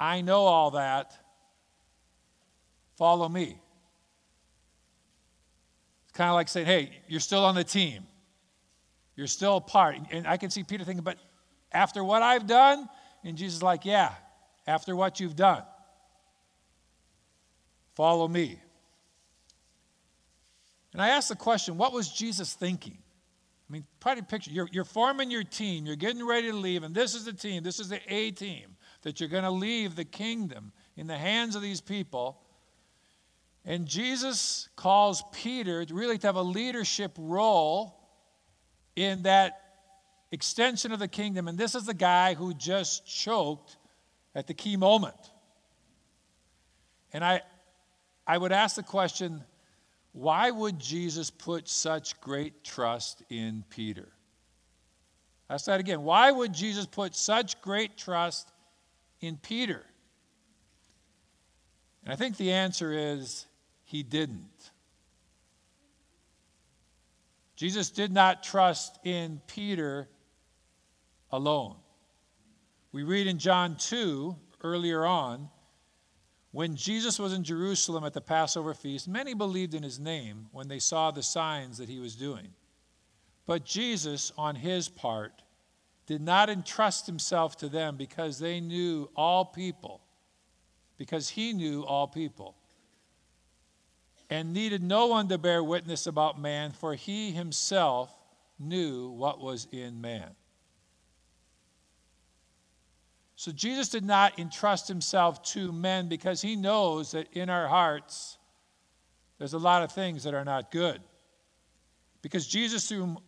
I 0.00 0.20
know 0.20 0.40
all 0.40 0.72
that. 0.72 1.16
Follow 2.96 3.28
me. 3.28 3.56
It's 6.04 6.12
kind 6.12 6.28
of 6.28 6.34
like 6.34 6.48
saying, 6.48 6.66
hey, 6.66 6.90
you're 7.06 7.20
still 7.20 7.44
on 7.44 7.54
the 7.54 7.64
team. 7.64 8.02
You're 9.16 9.26
still 9.26 9.56
a 9.56 9.60
part. 9.60 9.96
And 10.10 10.26
I 10.26 10.36
can 10.36 10.50
see 10.50 10.62
Peter 10.62 10.84
thinking, 10.84 11.04
but 11.04 11.18
after 11.72 12.02
what 12.02 12.22
I've 12.22 12.46
done? 12.46 12.88
And 13.24 13.36
Jesus 13.36 13.56
is 13.56 13.62
like, 13.62 13.84
yeah, 13.84 14.12
after 14.66 14.96
what 14.96 15.20
you've 15.20 15.36
done. 15.36 15.62
Follow 17.94 18.26
me. 18.26 18.58
And 20.92 21.00
I 21.00 21.10
asked 21.10 21.28
the 21.28 21.36
question, 21.36 21.76
what 21.76 21.92
was 21.92 22.10
Jesus 22.10 22.52
thinking? 22.52 22.98
I 23.68 23.72
mean, 23.72 23.84
try 24.00 24.14
to 24.14 24.22
picture 24.22 24.50
you're, 24.50 24.68
you're 24.70 24.84
forming 24.84 25.30
your 25.30 25.44
team, 25.44 25.86
you're 25.86 25.96
getting 25.96 26.26
ready 26.26 26.50
to 26.50 26.56
leave, 26.56 26.82
and 26.82 26.94
this 26.94 27.14
is 27.14 27.24
the 27.24 27.32
team, 27.32 27.62
this 27.62 27.80
is 27.80 27.88
the 27.88 28.00
A 28.12 28.30
team 28.30 28.76
that 29.00 29.18
you're 29.18 29.30
going 29.30 29.44
to 29.44 29.50
leave 29.50 29.96
the 29.96 30.04
kingdom 30.04 30.72
in 30.96 31.06
the 31.06 31.16
hands 31.16 31.56
of 31.56 31.62
these 31.62 31.80
people. 31.80 32.38
And 33.64 33.86
Jesus 33.86 34.68
calls 34.76 35.22
Peter 35.32 35.86
really 35.90 36.18
to 36.18 36.26
have 36.26 36.36
a 36.36 36.42
leadership 36.42 37.12
role 37.16 38.01
in 38.96 39.22
that 39.22 39.60
extension 40.30 40.92
of 40.92 40.98
the 40.98 41.08
kingdom. 41.08 41.48
And 41.48 41.58
this 41.58 41.74
is 41.74 41.84
the 41.84 41.94
guy 41.94 42.34
who 42.34 42.54
just 42.54 43.06
choked 43.06 43.76
at 44.34 44.46
the 44.46 44.54
key 44.54 44.76
moment. 44.76 45.16
And 47.12 47.24
I, 47.24 47.42
I 48.26 48.38
would 48.38 48.52
ask 48.52 48.76
the 48.76 48.82
question 48.82 49.44
why 50.12 50.50
would 50.50 50.78
Jesus 50.78 51.30
put 51.30 51.68
such 51.68 52.20
great 52.20 52.64
trust 52.64 53.22
in 53.30 53.64
Peter? 53.70 54.08
Ask 55.48 55.66
that 55.66 55.80
again. 55.80 56.02
Why 56.02 56.30
would 56.30 56.52
Jesus 56.52 56.86
put 56.86 57.14
such 57.14 57.60
great 57.62 57.96
trust 57.96 58.50
in 59.20 59.38
Peter? 59.38 59.84
And 62.04 62.12
I 62.12 62.16
think 62.16 62.36
the 62.36 62.52
answer 62.52 62.92
is 62.92 63.46
he 63.84 64.02
didn't. 64.02 64.71
Jesus 67.62 67.90
did 67.90 68.10
not 68.10 68.42
trust 68.42 68.98
in 69.04 69.40
Peter 69.46 70.08
alone. 71.30 71.76
We 72.90 73.04
read 73.04 73.28
in 73.28 73.38
John 73.38 73.76
2 73.76 74.34
earlier 74.64 75.06
on 75.06 75.48
when 76.50 76.74
Jesus 76.74 77.20
was 77.20 77.32
in 77.32 77.44
Jerusalem 77.44 78.02
at 78.02 78.14
the 78.14 78.20
Passover 78.20 78.74
feast, 78.74 79.06
many 79.06 79.32
believed 79.32 79.74
in 79.74 79.84
his 79.84 80.00
name 80.00 80.48
when 80.50 80.66
they 80.66 80.80
saw 80.80 81.12
the 81.12 81.22
signs 81.22 81.78
that 81.78 81.88
he 81.88 82.00
was 82.00 82.16
doing. 82.16 82.48
But 83.46 83.64
Jesus, 83.64 84.32
on 84.36 84.56
his 84.56 84.88
part, 84.88 85.44
did 86.06 86.20
not 86.20 86.50
entrust 86.50 87.06
himself 87.06 87.56
to 87.58 87.68
them 87.68 87.96
because 87.96 88.40
they 88.40 88.58
knew 88.58 89.08
all 89.14 89.44
people, 89.44 90.00
because 90.98 91.28
he 91.28 91.52
knew 91.52 91.84
all 91.84 92.08
people, 92.08 92.56
and 94.32 94.54
needed 94.54 94.82
no 94.82 95.08
one 95.08 95.28
to 95.28 95.36
bear 95.36 95.62
witness 95.62 96.06
about 96.06 96.40
man, 96.40 96.72
for 96.72 96.94
he 96.94 97.32
himself 97.32 98.10
knew 98.58 99.10
what 99.10 99.38
was 99.38 99.68
in 99.72 100.00
man. 100.00 100.30
So 103.36 103.52
Jesus 103.52 103.90
did 103.90 104.06
not 104.06 104.38
entrust 104.38 104.88
himself 104.88 105.42
to 105.50 105.70
men 105.70 106.08
because 106.08 106.40
he 106.40 106.56
knows 106.56 107.10
that 107.10 107.26
in 107.34 107.50
our 107.50 107.68
hearts 107.68 108.38
there's 109.36 109.52
a 109.52 109.58
lot 109.58 109.82
of 109.82 109.92
things 109.92 110.24
that 110.24 110.32
are 110.32 110.46
not 110.46 110.70
good. 110.70 111.02
Because 112.22 112.46
Jesus, 112.46 112.88
whom 112.88 113.18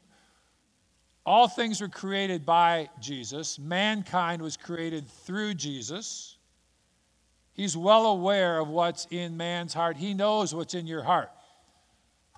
all 1.26 1.48
things 1.48 1.82
were 1.82 1.88
created 1.88 2.46
by 2.46 2.88
Jesus, 2.98 3.58
mankind 3.58 4.40
was 4.40 4.56
created 4.56 5.06
through 5.06 5.52
Jesus. 5.52 6.33
He's 7.54 7.76
well 7.76 8.06
aware 8.06 8.58
of 8.58 8.68
what's 8.68 9.06
in 9.10 9.36
man's 9.36 9.72
heart, 9.72 9.96
he 9.96 10.12
knows 10.12 10.54
what's 10.54 10.74
in 10.74 10.86
your 10.86 11.02
heart. 11.02 11.30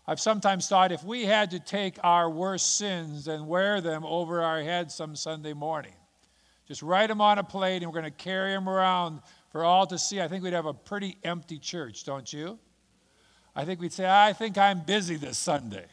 I've 0.06 0.20
sometimes 0.20 0.68
thought 0.68 0.92
if 0.92 1.02
we 1.02 1.24
had 1.24 1.50
to 1.50 1.58
take 1.58 1.98
our 2.04 2.30
worst 2.30 2.76
sins 2.76 3.26
and 3.26 3.48
wear 3.48 3.80
them 3.80 4.04
over 4.04 4.40
our 4.40 4.62
heads 4.62 4.94
some 4.94 5.16
Sunday 5.16 5.52
morning, 5.52 5.94
just 6.68 6.82
write 6.82 7.08
them 7.08 7.20
on 7.20 7.38
a 7.38 7.44
plate 7.44 7.82
and 7.82 7.86
we're 7.86 8.00
going 8.00 8.12
to 8.12 8.22
carry 8.22 8.52
them 8.52 8.68
around 8.68 9.20
for 9.50 9.64
all 9.64 9.86
to 9.86 9.98
see, 9.98 10.20
I 10.20 10.28
think 10.28 10.44
we'd 10.44 10.52
have 10.52 10.66
a 10.66 10.74
pretty 10.74 11.16
empty 11.24 11.58
church, 11.58 12.04
don't 12.04 12.30
you? 12.32 12.58
I 13.54 13.64
think 13.64 13.80
we'd 13.80 13.92
say, 13.92 14.06
I 14.08 14.32
think 14.32 14.58
I'm 14.58 14.80
busy 14.80 15.16
this 15.16 15.38
Sunday. 15.38 15.86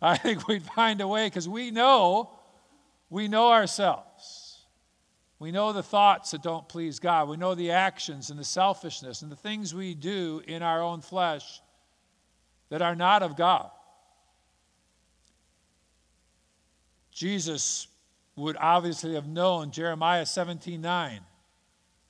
I 0.00 0.16
think 0.16 0.46
we'd 0.48 0.62
find 0.62 1.00
a 1.00 1.08
way 1.08 1.26
because 1.26 1.48
we 1.48 1.70
know, 1.70 2.30
we 3.10 3.28
know 3.28 3.50
ourselves. 3.50 4.47
We 5.38 5.52
know 5.52 5.72
the 5.72 5.82
thoughts 5.82 6.32
that 6.32 6.42
don't 6.42 6.68
please 6.68 6.98
God. 6.98 7.28
We 7.28 7.36
know 7.36 7.54
the 7.54 7.70
actions 7.70 8.30
and 8.30 8.38
the 8.38 8.44
selfishness 8.44 9.22
and 9.22 9.30
the 9.30 9.36
things 9.36 9.74
we 9.74 9.94
do 9.94 10.42
in 10.46 10.62
our 10.62 10.82
own 10.82 11.00
flesh 11.00 11.60
that 12.70 12.82
are 12.82 12.96
not 12.96 13.22
of 13.22 13.36
God. 13.36 13.70
Jesus 17.12 17.86
would 18.36 18.56
obviously 18.58 19.14
have 19.14 19.26
known 19.26 19.70
Jeremiah 19.70 20.26
17 20.26 20.80
9. 20.80 21.20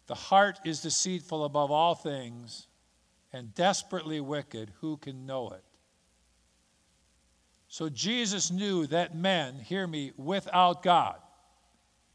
The 0.07 0.15
heart 0.15 0.59
is 0.65 0.81
deceitful 0.81 1.45
above 1.45 1.71
all 1.71 1.95
things 1.95 2.67
and 3.33 3.55
desperately 3.55 4.21
wicked. 4.21 4.73
Who 4.81 4.97
can 4.97 5.27
know 5.27 5.51
it? 5.51 5.65
So 7.69 7.91
Jesus 7.91 8.51
knew 8.51 8.87
that 8.87 9.15
men, 9.15 9.57
hear 9.57 9.87
me, 9.87 10.13
without 10.17 10.83
God, 10.83 11.17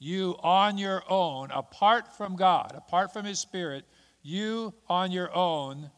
you 0.03 0.35
on 0.43 0.77
your 0.77 1.01
own, 1.09 1.49
apart 1.51 2.17
from 2.17 2.35
God, 2.35 2.73
apart 2.75 3.13
from 3.13 3.25
His 3.25 3.39
Spirit, 3.39 3.85
you 4.21 4.73
on 4.89 5.11
your 5.11 5.33
own 5.33 5.89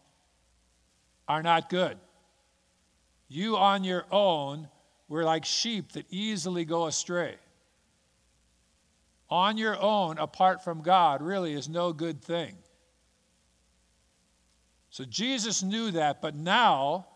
are 1.27 1.41
not 1.41 1.69
good. 1.69 1.97
You 3.27 3.57
on 3.57 3.83
your 3.83 4.05
own 4.11 4.69
were 5.07 5.23
like 5.23 5.43
sheep 5.43 5.93
that 5.93 6.05
easily 6.11 6.65
go 6.65 6.85
astray. 6.85 7.35
On 9.27 9.57
your 9.57 9.81
own, 9.81 10.19
apart 10.19 10.63
from 10.63 10.83
God, 10.83 11.23
really 11.23 11.53
is 11.53 11.67
no 11.67 11.91
good 11.91 12.21
thing. 12.21 12.55
So 14.91 15.03
Jesus 15.03 15.63
knew 15.63 15.89
that, 15.91 16.21
but 16.21 16.35
now 16.35 17.07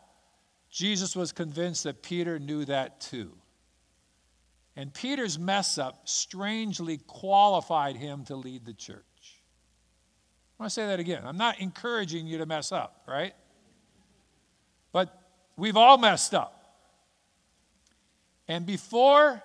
Jesus 0.72 1.16
was 1.16 1.32
convinced 1.32 1.84
that 1.84 2.02
Peter 2.02 2.40
knew 2.40 2.66
that 2.66 3.00
too. 3.00 3.39
And 4.80 4.94
Peter's 4.94 5.38
mess 5.38 5.78
up 5.78 6.08
strangely 6.08 7.00
qualified 7.06 7.96
him 7.96 8.24
to 8.26 8.36
lead 8.36 8.66
the 8.66 8.74
church. 8.74 9.04
I 10.58 10.64
want 10.64 10.70
to 10.70 10.74
say 10.74 10.88
that 10.88 11.00
again. 11.00 11.24
I'm 11.26 11.38
not 11.38 11.60
encouraging 11.60 12.28
you 12.28 12.38
to 12.38 12.46
mess 12.46 12.72
up, 12.72 13.04
right? 13.08 13.34
But 14.92 15.20
We've 15.60 15.76
all 15.76 15.98
messed 15.98 16.34
up. 16.34 16.56
And 18.48 18.66
before 18.66 19.44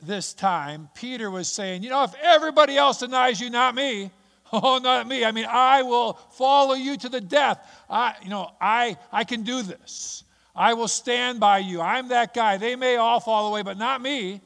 this 0.00 0.32
time, 0.32 0.88
Peter 0.94 1.28
was 1.28 1.48
saying, 1.48 1.82
You 1.82 1.90
know, 1.90 2.04
if 2.04 2.14
everybody 2.22 2.76
else 2.76 2.98
denies 2.98 3.40
you, 3.40 3.50
not 3.50 3.74
me, 3.74 4.12
oh, 4.52 4.78
not 4.78 5.08
me. 5.08 5.24
I 5.24 5.32
mean, 5.32 5.46
I 5.48 5.82
will 5.82 6.12
follow 6.12 6.74
you 6.74 6.96
to 6.98 7.08
the 7.08 7.20
death. 7.20 7.68
I, 7.90 8.14
you 8.22 8.30
know, 8.30 8.52
I, 8.60 8.96
I 9.10 9.24
can 9.24 9.42
do 9.42 9.62
this. 9.62 10.22
I 10.58 10.74
will 10.74 10.88
stand 10.88 11.38
by 11.38 11.58
you. 11.58 11.80
I'm 11.80 12.08
that 12.08 12.34
guy. 12.34 12.56
They 12.56 12.74
may 12.74 12.96
all 12.96 13.20
fall 13.20 13.46
away, 13.46 13.62
but 13.62 13.78
not 13.78 14.02
me. 14.02 14.40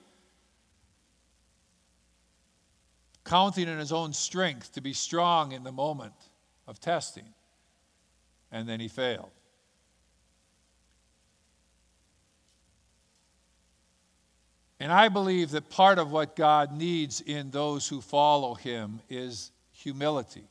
Counting 3.25 3.67
in 3.67 3.79
his 3.79 3.93
own 3.93 4.13
strength 4.13 4.75
to 4.75 4.83
be 4.83 4.93
strong 4.93 5.53
in 5.53 5.65
the 5.65 5.73
moment 5.73 6.13
of 6.69 6.79
testing. 6.79 7.33
And 8.51 8.69
then 8.69 8.79
he 8.79 8.89
failed. 8.89 9.31
And 14.79 14.93
I 14.93 15.09
believe 15.09 15.53
that 15.53 15.71
part 15.71 15.99
of 15.99 16.13
what 16.13 16.37
God 16.37 16.77
needs 16.77 17.23
in 17.23 17.51
those 17.53 17.89
who 17.89 18.03
follow 18.03 18.53
him 18.53 19.01
is 19.09 19.51
humility. 19.71 20.45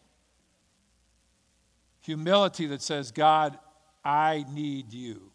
Humility 1.99 2.65
that 2.65 2.81
says, 2.81 3.11
God, 3.11 3.59
I 4.03 4.43
need 4.51 4.91
you. 4.91 5.31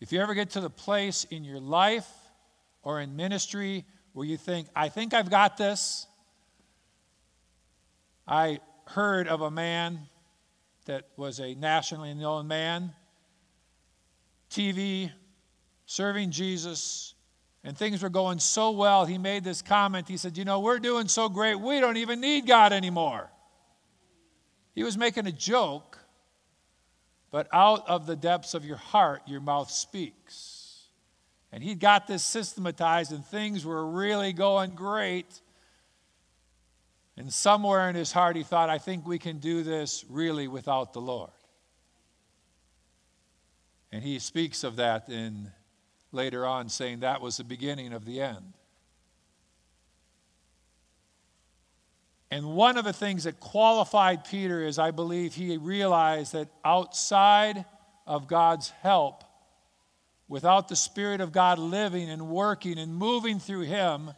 If 0.00 0.12
you 0.12 0.20
ever 0.20 0.32
get 0.32 0.50
to 0.50 0.60
the 0.60 0.70
place 0.70 1.24
in 1.30 1.44
your 1.44 1.60
life 1.60 2.08
or 2.82 3.00
in 3.00 3.16
ministry 3.16 3.84
where 4.14 4.26
you 4.26 4.38
think, 4.38 4.68
I 4.74 4.88
think 4.88 5.12
I've 5.12 5.30
got 5.30 5.58
this, 5.58 6.06
I 8.26 8.60
heard 8.86 9.28
of 9.28 9.42
a 9.42 9.50
man 9.50 10.00
that 10.86 11.08
was 11.16 11.38
a 11.38 11.54
nationally 11.54 12.14
known 12.14 12.48
man, 12.48 12.92
TV, 14.50 15.12
serving 15.84 16.30
Jesus, 16.30 17.14
and 17.62 17.76
things 17.76 18.02
were 18.02 18.08
going 18.08 18.38
so 18.38 18.70
well, 18.70 19.04
he 19.04 19.18
made 19.18 19.44
this 19.44 19.60
comment. 19.60 20.08
He 20.08 20.16
said, 20.16 20.38
You 20.38 20.46
know, 20.46 20.60
we're 20.60 20.78
doing 20.78 21.08
so 21.08 21.28
great, 21.28 21.56
we 21.56 21.78
don't 21.78 21.98
even 21.98 22.20
need 22.20 22.46
God 22.46 22.72
anymore. 22.72 23.30
He 24.74 24.82
was 24.82 24.96
making 24.96 25.26
a 25.26 25.32
joke, 25.32 25.98
but 27.30 27.48
out 27.52 27.88
of 27.88 28.06
the 28.06 28.16
depths 28.16 28.54
of 28.54 28.64
your 28.64 28.76
heart, 28.76 29.22
your 29.26 29.40
mouth 29.40 29.70
speaks. 29.70 30.88
And 31.52 31.62
he'd 31.62 31.80
got 31.80 32.06
this 32.06 32.22
systematized, 32.22 33.12
and 33.12 33.24
things 33.24 33.64
were 33.64 33.86
really 33.86 34.32
going 34.32 34.70
great. 34.70 35.40
And 37.16 37.32
somewhere 37.32 37.88
in 37.88 37.94
his 37.94 38.12
heart, 38.12 38.36
he 38.36 38.42
thought, 38.42 38.70
I 38.70 38.78
think 38.78 39.06
we 39.06 39.18
can 39.18 39.38
do 39.38 39.62
this 39.62 40.04
really 40.08 40.48
without 40.48 40.92
the 40.92 41.00
Lord. 41.00 41.30
And 43.92 44.02
he 44.02 44.18
speaks 44.18 44.62
of 44.62 44.76
that 44.76 45.08
in 45.08 45.50
later 46.12 46.46
on, 46.46 46.68
saying 46.68 47.00
that 47.00 47.20
was 47.20 47.36
the 47.36 47.44
beginning 47.44 47.92
of 47.92 48.04
the 48.04 48.20
end. 48.20 48.54
And 52.30 52.54
one 52.54 52.76
of 52.78 52.84
the 52.84 52.92
things 52.92 53.24
that 53.24 53.40
qualified 53.40 54.24
Peter 54.24 54.64
is 54.64 54.78
I 54.78 54.92
believe 54.92 55.34
he 55.34 55.56
realized 55.56 56.32
that 56.32 56.48
outside 56.64 57.64
of 58.06 58.28
God's 58.28 58.70
help, 58.82 59.24
without 60.28 60.68
the 60.68 60.76
Spirit 60.76 61.20
of 61.20 61.32
God 61.32 61.58
living 61.58 62.08
and 62.08 62.28
working 62.28 62.78
and 62.78 62.94
moving 62.94 63.40
through 63.40 63.62
him, 63.62 64.12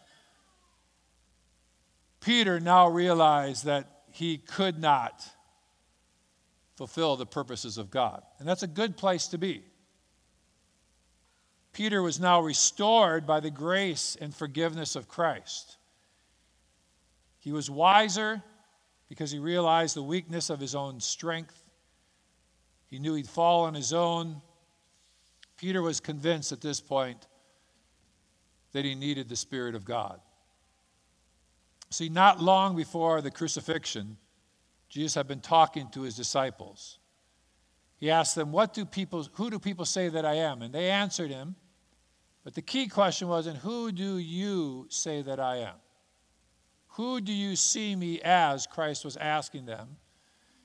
Peter 2.21 2.61
now 2.61 2.87
realized 2.88 3.64
that 3.64 4.02
he 4.11 4.37
could 4.37 4.78
not 4.78 5.26
fulfill 6.76 7.16
the 7.16 7.26
purposes 7.26 7.78
of 7.78 7.90
God. 7.90 8.23
And 8.38 8.47
that's 8.47 8.62
a 8.62 8.69
good 8.69 8.97
place 8.97 9.28
to 9.28 9.38
be. 9.38 9.62
Peter 11.73 12.02
was 12.02 12.21
now 12.21 12.40
restored 12.40 13.26
by 13.26 13.40
the 13.40 13.50
grace 13.50 14.16
and 14.21 14.35
forgiveness 14.35 14.95
of 14.95 15.09
Christ. 15.09 15.78
He 17.43 17.53
was 17.53 17.69
wiser 17.69 18.43
because 19.09 19.31
he 19.31 19.39
realized 19.39 19.97
the 19.97 20.03
weakness 20.03 20.49
of 20.49 20.61
his 20.61 20.75
own 20.75 21.01
strength. 21.01 21.61
He 22.87 22.99
knew 22.99 23.15
he'd 23.15 23.29
fall 23.29 23.65
on 23.65 23.75
his 23.75 23.93
own. 23.93 24.41
Peter 25.57 25.83
was 25.83 26.01
convinced 26.01 26.53
at 26.53 26.61
this 26.61 26.81
point 26.81 27.27
that 28.73 28.85
he 28.85 28.95
needed 28.95 29.29
the 29.29 29.37
Spirit 29.37 29.75
of 29.75 29.85
God. 29.85 30.21
See, 31.91 32.09
not 32.09 32.41
long 32.41 32.77
before 32.77 33.21
the 33.21 33.31
crucifixion, 33.31 34.17
Jesus 34.89 35.15
had 35.15 35.27
been 35.27 35.41
talking 35.41 35.89
to 35.91 36.03
his 36.03 36.17
disciples. 36.17 36.99
He 37.97 38.11
asked 38.11 38.35
them, 38.35 38.53
What 38.53 38.73
do 38.73 38.85
people, 38.85 39.27
Who 39.35 39.51
do 39.51 39.59
people 39.59 39.85
say 39.85 40.09
that 40.09 40.25
I 40.25 40.35
am? 40.35 40.63
And 40.63 40.73
they 40.73 40.91
answered 40.91 41.31
him, 41.31 41.57
but 42.45 42.55
the 42.55 42.63
key 42.63 42.89
question 42.89 43.29
was, 43.29 43.47
and 43.47 43.57
who 43.57 43.93
do 43.93 44.19
you 44.19 44.87
say 44.89 45.23
that 45.23 45.39
I 45.39 45.59
am? 45.59 45.77
Who 46.97 47.21
do 47.21 47.33
you 47.33 47.57
see 47.57 47.97
me 47.97 48.21
as? 48.21 48.67
Christ 48.67 49.05
was 49.05 49.17
asking 49.17 49.67
them. 49.67 49.97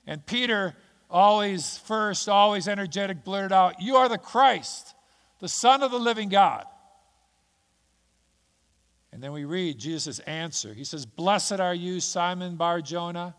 And 0.06 0.26
Peter, 0.26 0.76
always 1.10 1.78
first, 1.78 2.28
always 2.28 2.68
energetic, 2.68 3.24
blurted 3.24 3.52
out, 3.52 3.82
You 3.82 3.96
are 3.96 4.10
the 4.10 4.18
Christ, 4.18 4.94
the 5.40 5.48
Son 5.48 5.84
of 5.84 5.92
the 5.92 6.00
living 6.00 6.30
God. 6.30 6.66
And 9.12 9.24
then 9.24 9.32
we 9.32 9.46
read 9.46 9.78
Jesus' 9.78 10.20
answer. 10.20 10.74
He 10.74 10.84
says, 10.84 11.06
Blessed 11.06 11.60
are 11.60 11.74
you, 11.74 12.00
Simon 12.00 12.56
Bar 12.56 12.82
Jonah. 12.82 13.36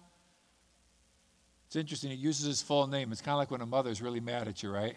It's 1.66 1.76
interesting, 1.76 2.10
he 2.10 2.16
uses 2.16 2.46
his 2.46 2.62
full 2.62 2.86
name. 2.86 3.12
It's 3.12 3.20
kind 3.20 3.34
of 3.34 3.38
like 3.38 3.50
when 3.50 3.60
a 3.60 3.66
mother's 3.66 4.00
really 4.00 4.20
mad 4.20 4.48
at 4.48 4.62
you, 4.62 4.70
right? 4.70 4.96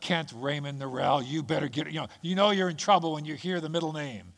Kent 0.00 0.32
Raymond 0.34 0.80
Norell, 0.80 1.24
you 1.24 1.44
better 1.44 1.68
get, 1.68 1.86
you 1.86 2.00
know, 2.00 2.08
you 2.20 2.34
know 2.34 2.50
you're 2.50 2.68
in 2.68 2.76
trouble 2.76 3.12
when 3.12 3.24
you 3.24 3.36
hear 3.36 3.60
the 3.60 3.68
middle 3.68 3.92
name. 3.92 4.32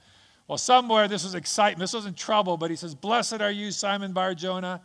Well, 0.47 0.59
somewhere 0.59 1.09
this 1.09 1.25
was 1.25 1.35
excitement. 1.35 1.81
This 1.81 1.95
wasn't 1.95 2.17
trouble, 2.17 2.57
but 2.57 2.71
he 2.71 2.77
says, 2.77 2.95
Blessed 2.95 3.41
are 3.41 3.51
you, 3.51 3.71
Simon 3.71 4.13
Bar 4.13 4.35
Jonah, 4.35 4.83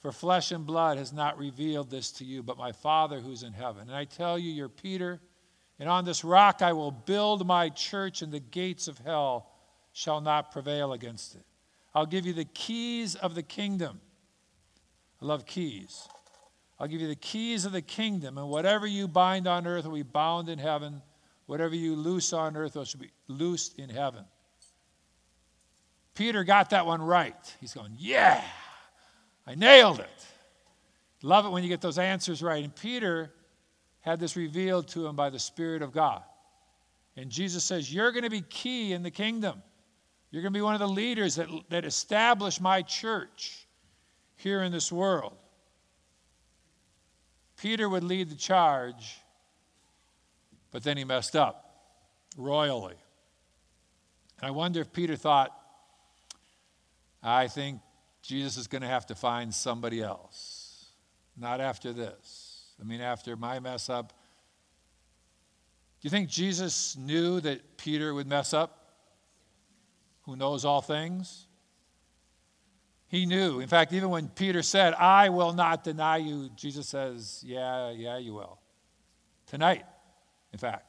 for 0.00 0.10
flesh 0.10 0.52
and 0.52 0.64
blood 0.64 0.96
has 0.96 1.12
not 1.12 1.38
revealed 1.38 1.90
this 1.90 2.10
to 2.12 2.24
you, 2.24 2.42
but 2.42 2.56
my 2.56 2.72
Father 2.72 3.20
who's 3.20 3.42
in 3.42 3.52
heaven. 3.52 3.82
And 3.82 3.94
I 3.94 4.04
tell 4.04 4.38
you, 4.38 4.50
you're 4.50 4.68
Peter, 4.68 5.20
and 5.78 5.88
on 5.88 6.04
this 6.04 6.24
rock 6.24 6.62
I 6.62 6.72
will 6.72 6.90
build 6.90 7.46
my 7.46 7.68
church, 7.68 8.22
and 8.22 8.32
the 8.32 8.40
gates 8.40 8.88
of 8.88 8.98
hell 8.98 9.50
shall 9.92 10.20
not 10.20 10.50
prevail 10.50 10.92
against 10.92 11.34
it. 11.34 11.44
I'll 11.94 12.06
give 12.06 12.26
you 12.26 12.32
the 12.32 12.44
keys 12.44 13.16
of 13.16 13.34
the 13.34 13.42
kingdom. 13.42 14.00
I 15.20 15.24
love 15.24 15.46
keys. 15.46 16.08
I'll 16.78 16.88
give 16.88 17.00
you 17.00 17.08
the 17.08 17.16
keys 17.16 17.64
of 17.64 17.72
the 17.72 17.82
kingdom, 17.82 18.38
and 18.38 18.48
whatever 18.48 18.86
you 18.86 19.08
bind 19.08 19.46
on 19.46 19.66
earth 19.66 19.86
will 19.86 19.94
be 19.94 20.02
bound 20.02 20.48
in 20.48 20.58
heaven. 20.58 21.02
Whatever 21.46 21.74
you 21.74 21.96
loose 21.96 22.32
on 22.32 22.56
earth 22.56 22.74
will 22.74 22.86
be 22.98 23.10
loosed 23.28 23.78
in 23.78 23.88
heaven. 23.88 24.24
Peter 26.16 26.42
got 26.42 26.70
that 26.70 26.86
one 26.86 27.00
right. 27.00 27.36
He's 27.60 27.74
going, 27.74 27.92
Yeah, 27.96 28.42
I 29.46 29.54
nailed 29.54 30.00
it. 30.00 30.26
Love 31.22 31.46
it 31.46 31.50
when 31.50 31.62
you 31.62 31.68
get 31.68 31.80
those 31.80 31.98
answers 31.98 32.42
right. 32.42 32.64
And 32.64 32.74
Peter 32.74 33.30
had 34.00 34.18
this 34.18 34.36
revealed 34.36 34.88
to 34.88 35.06
him 35.06 35.14
by 35.14 35.30
the 35.30 35.38
Spirit 35.38 35.82
of 35.82 35.92
God. 35.92 36.22
And 37.16 37.30
Jesus 37.30 37.62
says, 37.64 37.92
You're 37.92 38.12
going 38.12 38.24
to 38.24 38.30
be 38.30 38.40
key 38.40 38.92
in 38.92 39.02
the 39.02 39.10
kingdom. 39.10 39.62
You're 40.30 40.42
going 40.42 40.52
to 40.52 40.58
be 40.58 40.62
one 40.62 40.74
of 40.74 40.80
the 40.80 40.88
leaders 40.88 41.36
that, 41.36 41.48
that 41.68 41.84
establish 41.84 42.60
my 42.60 42.82
church 42.82 43.66
here 44.36 44.62
in 44.62 44.72
this 44.72 44.90
world. 44.90 45.36
Peter 47.56 47.88
would 47.88 48.04
lead 48.04 48.28
the 48.28 48.34
charge, 48.34 49.18
but 50.72 50.82
then 50.82 50.96
he 50.96 51.04
messed 51.04 51.36
up 51.36 51.62
royally. 52.36 52.96
And 54.40 54.48
I 54.48 54.50
wonder 54.50 54.80
if 54.80 54.92
Peter 54.92 55.16
thought, 55.16 55.52
I 57.22 57.48
think 57.48 57.80
Jesus 58.22 58.56
is 58.56 58.66
going 58.66 58.82
to 58.82 58.88
have 58.88 59.06
to 59.06 59.14
find 59.14 59.54
somebody 59.54 60.02
else. 60.02 60.86
Not 61.36 61.60
after 61.60 61.92
this. 61.92 62.72
I 62.80 62.84
mean, 62.84 63.00
after 63.00 63.36
my 63.36 63.60
mess 63.60 63.88
up. 63.88 64.12
Do 66.00 66.06
you 66.06 66.10
think 66.10 66.28
Jesus 66.28 66.96
knew 66.96 67.40
that 67.40 67.76
Peter 67.76 68.14
would 68.14 68.26
mess 68.26 68.52
up? 68.52 68.86
Who 70.22 70.36
knows 70.36 70.64
all 70.64 70.80
things? 70.80 71.46
He 73.08 73.26
knew. 73.26 73.60
In 73.60 73.68
fact, 73.68 73.92
even 73.92 74.10
when 74.10 74.28
Peter 74.28 74.62
said, 74.62 74.94
I 74.94 75.28
will 75.28 75.52
not 75.52 75.84
deny 75.84 76.16
you, 76.16 76.50
Jesus 76.56 76.88
says, 76.88 77.42
Yeah, 77.46 77.90
yeah, 77.90 78.18
you 78.18 78.34
will. 78.34 78.58
Tonight, 79.46 79.84
in 80.52 80.58
fact. 80.58 80.85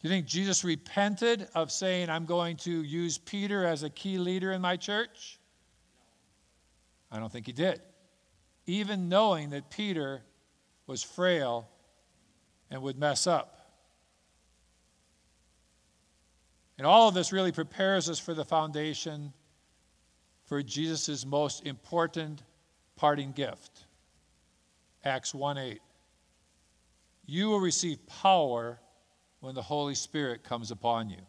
Do 0.00 0.08
you 0.08 0.14
think 0.14 0.26
Jesus 0.26 0.64
repented 0.64 1.46
of 1.54 1.70
saying, 1.70 2.08
I'm 2.08 2.24
going 2.24 2.56
to 2.58 2.70
use 2.82 3.18
Peter 3.18 3.66
as 3.66 3.82
a 3.82 3.90
key 3.90 4.16
leader 4.16 4.52
in 4.52 4.62
my 4.62 4.78
church? 4.78 5.38
I 7.12 7.18
don't 7.18 7.30
think 7.30 7.44
he 7.44 7.52
did. 7.52 7.82
Even 8.64 9.10
knowing 9.10 9.50
that 9.50 9.68
Peter 9.68 10.22
was 10.86 11.02
frail 11.02 11.68
and 12.70 12.80
would 12.80 12.98
mess 12.98 13.26
up. 13.26 13.58
And 16.78 16.86
all 16.86 17.08
of 17.08 17.14
this 17.14 17.30
really 17.30 17.52
prepares 17.52 18.08
us 18.08 18.18
for 18.18 18.32
the 18.32 18.44
foundation 18.44 19.34
for 20.46 20.62
Jesus' 20.62 21.26
most 21.26 21.66
important 21.66 22.42
parting 22.96 23.32
gift. 23.32 23.84
Acts 25.04 25.34
1 25.34 25.58
8. 25.58 25.80
You 27.26 27.50
will 27.50 27.60
receive 27.60 28.06
power 28.06 28.80
when 29.40 29.54
the 29.54 29.62
Holy 29.62 29.94
Spirit 29.94 30.44
comes 30.44 30.70
upon 30.70 31.10
you. 31.10 31.20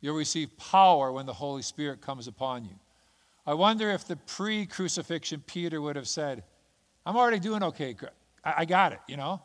You'll 0.00 0.16
receive 0.16 0.56
power 0.56 1.12
when 1.12 1.26
the 1.26 1.32
Holy 1.32 1.62
Spirit 1.62 2.00
comes 2.00 2.28
upon 2.28 2.64
you. 2.64 2.74
I 3.46 3.54
wonder 3.54 3.90
if 3.90 4.06
the 4.06 4.16
pre 4.16 4.66
crucifixion 4.66 5.42
Peter 5.46 5.80
would 5.80 5.96
have 5.96 6.08
said, 6.08 6.44
I'm 7.06 7.16
already 7.16 7.38
doing 7.38 7.62
okay. 7.62 7.96
I 8.44 8.64
got 8.64 8.92
it, 8.92 9.00
you 9.08 9.16
know? 9.16 9.40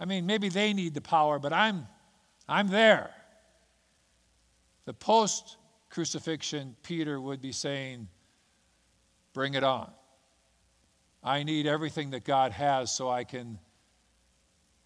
I 0.00 0.04
mean, 0.04 0.26
maybe 0.26 0.48
they 0.48 0.72
need 0.72 0.94
the 0.94 1.00
power, 1.00 1.38
but 1.38 1.52
I'm, 1.52 1.86
I'm 2.48 2.68
there. 2.68 3.10
The 4.84 4.94
post 4.94 5.56
crucifixion, 5.90 6.76
Peter 6.82 7.20
would 7.20 7.40
be 7.40 7.52
saying, 7.52 8.08
Bring 9.34 9.54
it 9.54 9.62
on. 9.62 9.90
I 11.22 11.42
need 11.42 11.66
everything 11.66 12.10
that 12.10 12.24
God 12.24 12.52
has 12.52 12.90
so 12.90 13.10
I 13.10 13.24
can 13.24 13.58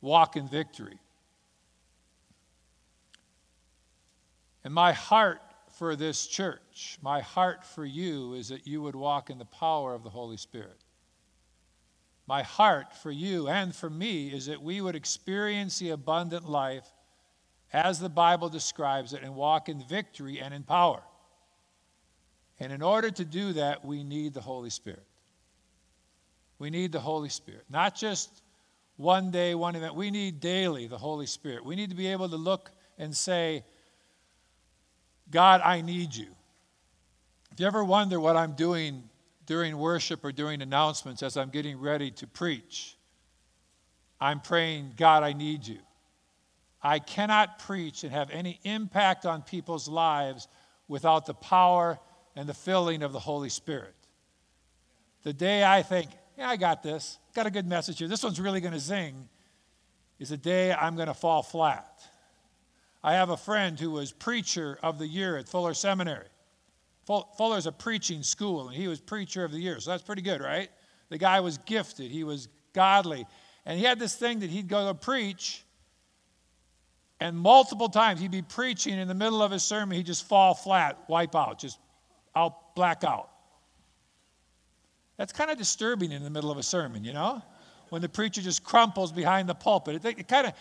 walk 0.01 0.37
in 0.37 0.49
victory. 0.49 0.99
And 4.65 4.73
my 4.73 4.93
heart 4.93 5.41
for 5.73 5.97
this 5.97 6.27
church, 6.27 6.99
my 7.03 7.21
heart 7.21 7.65
for 7.65 7.85
you 7.85 8.35
is 8.35 8.49
that 8.49 8.67
you 8.67 8.83
would 8.83 8.95
walk 8.95 9.31
in 9.31 9.39
the 9.39 9.45
power 9.45 9.95
of 9.95 10.03
the 10.03 10.11
Holy 10.11 10.37
Spirit. 10.37 10.85
My 12.27 12.43
heart 12.43 12.95
for 12.95 13.11
you 13.11 13.49
and 13.49 13.75
for 13.75 13.91
me 13.91 14.29
is 14.29 14.47
that 14.47 14.63
we 14.63 14.81
would 14.81 14.95
experience 14.95 15.79
the 15.79 15.91
abundant 15.91 16.49
life 16.49 16.87
as 17.73 17.99
the 17.99 18.09
Bible 18.09 18.49
describes 18.49 19.13
it 19.13 19.23
and 19.23 19.35
walk 19.35 19.69
in 19.69 19.83
victory 19.83 20.39
and 20.41 20.55
in 20.55 20.63
power. 20.63 21.03
And 22.61 22.73
in 22.73 22.83
order 22.83 23.11
to 23.11 23.25
do 23.25 23.55
that, 23.55 23.85
we 23.85 24.05
need 24.05 24.35
the 24.35 24.41
Holy 24.41 24.71
Spirit. 24.71 25.05
We 26.59 26.71
need 26.71 26.93
the 26.93 27.01
Holy 27.01 27.29
Spirit. 27.29 27.65
Not 27.69 27.97
just 27.97 28.43
one 28.97 29.31
day, 29.33 29.55
one 29.55 29.75
event. 29.75 29.97
We 29.97 30.11
need 30.11 30.39
daily 30.39 30.87
the 30.87 30.99
Holy 30.99 31.27
Spirit. 31.27 31.65
We 31.65 31.75
need 31.75 31.91
to 31.91 31.97
be 31.97 32.07
able 32.07 32.29
to 32.29 32.37
look 32.37 32.71
and 32.99 33.17
say, 33.17 33.65
God, 35.33 35.63
I 35.65 35.81
need 35.81 36.15
you. 36.15 36.29
If 37.51 37.59
you 37.59 37.67
ever 37.67 37.83
wonder 37.83 38.21
what 38.21 38.37
I'm 38.37 38.53
doing 38.53 39.03
during 39.47 39.77
worship 39.77 40.25
or 40.25 40.31
during 40.31 40.63
announcements 40.63 41.23
as 41.23 41.37
I'm 41.37 41.51
getting 41.51 41.81
ready 41.81 42.11
to 42.13 42.27
preach, 42.27 42.97
I'm 44.21 44.41
praying, 44.41 44.93
God, 44.97 45.25
I 45.25 45.33
need 45.33 45.67
you. 45.67 45.79
I 46.83 46.99
cannot 46.99 47.59
preach 47.59 48.05
and 48.05 48.13
have 48.13 48.31
any 48.31 48.61
impact 48.63 49.27
on 49.27 49.43
people's 49.43 49.89
lives 49.89 50.49
without 50.87 51.27
the 51.27 51.35
power 51.35 51.99
and 52.37 52.49
the 52.49 52.55
filling 52.55 53.03
of 53.03 53.13
the 53.13 53.19
Holy 53.19 53.49
Spirit. 53.49 53.95
The 55.23 55.33
day 55.33 55.65
I 55.65 55.83
think, 55.83 56.11
yeah, 56.37 56.49
I 56.49 56.57
got 56.57 56.83
this, 56.83 57.19
got 57.35 57.47
a 57.47 57.51
good 57.51 57.67
message 57.67 57.99
here, 57.99 58.09
this 58.09 58.23
one's 58.23 58.41
really 58.41 58.61
going 58.61 58.75
to 58.75 58.81
zing, 58.81 59.29
is 60.19 60.29
the 60.29 60.37
day 60.37 60.73
I'm 60.73 60.95
going 60.95 61.09
to 61.09 61.15
fall 61.15 61.43
flat. 61.43 62.03
I 63.05 63.15
have 63.15 63.31
a 63.31 63.37
friend 63.37 63.79
who 63.79 63.91
was 63.91 64.13
preacher 64.13 64.79
of 64.83 64.99
the 64.99 65.07
year 65.07 65.37
at 65.37 65.49
Fuller 65.49 65.75
Seminary. 65.75 66.27
Fuller's 67.05 67.67
a 67.67 67.73
preaching 67.73 68.23
school, 68.23 68.69
and 68.69 68.77
he 68.77 68.87
was 68.87 69.01
preacher 69.01 69.45
of 69.45 69.51
the 69.51 69.59
year, 69.59 69.81
so 69.81 69.91
that's 69.91 70.05
pretty 70.05 70.23
good, 70.23 70.41
right? 70.41 70.71
The 71.09 71.19
guy 71.19 71.41
was 71.41 71.59
gifted, 71.59 72.11
he 72.11 72.23
was 72.23 72.49
godly, 72.73 73.27
and 73.67 73.79
he 73.79 73.85
had 73.85 73.99
this 73.99 74.15
thing 74.15 74.39
that 74.41 74.51
he'd 74.51 74.69
go 74.69 74.87
to 74.87 74.95
preach, 74.95 75.65
and 77.19 77.37
multiple 77.37 77.89
times 77.89 78.21
he'd 78.21 78.31
be 78.31 78.43
preaching 78.43 78.99
in 78.99 79.09
the 79.09 79.15
middle 79.15 79.43
of 79.43 79.51
his 79.51 79.65
sermon, 79.65 79.97
he'd 79.97 80.07
just 80.07 80.29
fall 80.29 80.55
flat, 80.55 80.99
wipe 81.09 81.35
out, 81.35 81.59
just 81.59 81.79
out, 82.37 82.75
black 82.77 83.03
out. 83.03 83.31
That's 85.17 85.33
kind 85.33 85.51
of 85.51 85.59
disturbing 85.59 86.13
in 86.13 86.23
the 86.23 86.31
middle 86.31 86.51
of 86.51 86.59
a 86.59 86.63
sermon, 86.63 87.05
you 87.05 87.13
know? 87.13 87.43
When 87.91 88.01
the 88.01 88.09
preacher 88.09 88.41
just 88.41 88.65
crumples 88.65 89.13
behind 89.13 89.49
the 89.49 89.55
pulpit. 89.55 90.05
It, 90.05 90.19
it 90.21 90.29
kind 90.29 90.47
of 90.47 90.55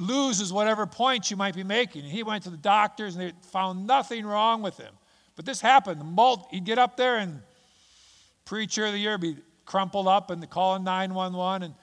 loses 0.00 0.52
whatever 0.52 0.86
points 0.86 1.30
you 1.30 1.36
might 1.36 1.54
be 1.54 1.64
making. 1.64 2.02
And 2.02 2.10
he 2.10 2.22
went 2.22 2.44
to 2.44 2.50
the 2.50 2.56
doctors 2.56 3.16
and 3.16 3.28
they 3.28 3.32
found 3.52 3.86
nothing 3.86 4.26
wrong 4.26 4.62
with 4.62 4.76
him. 4.76 4.94
But 5.36 5.44
this 5.44 5.60
happened. 5.60 6.02
He'd 6.50 6.64
get 6.64 6.78
up 6.78 6.96
there 6.96 7.18
and 7.18 7.40
preacher 8.44 8.86
of 8.86 8.92
the 8.92 8.98
year 8.98 9.18
be 9.18 9.36
crumpled 9.64 10.08
up 10.08 10.30
and 10.30 10.48
calling 10.50 10.84
911 10.84 11.62
and 11.62 11.74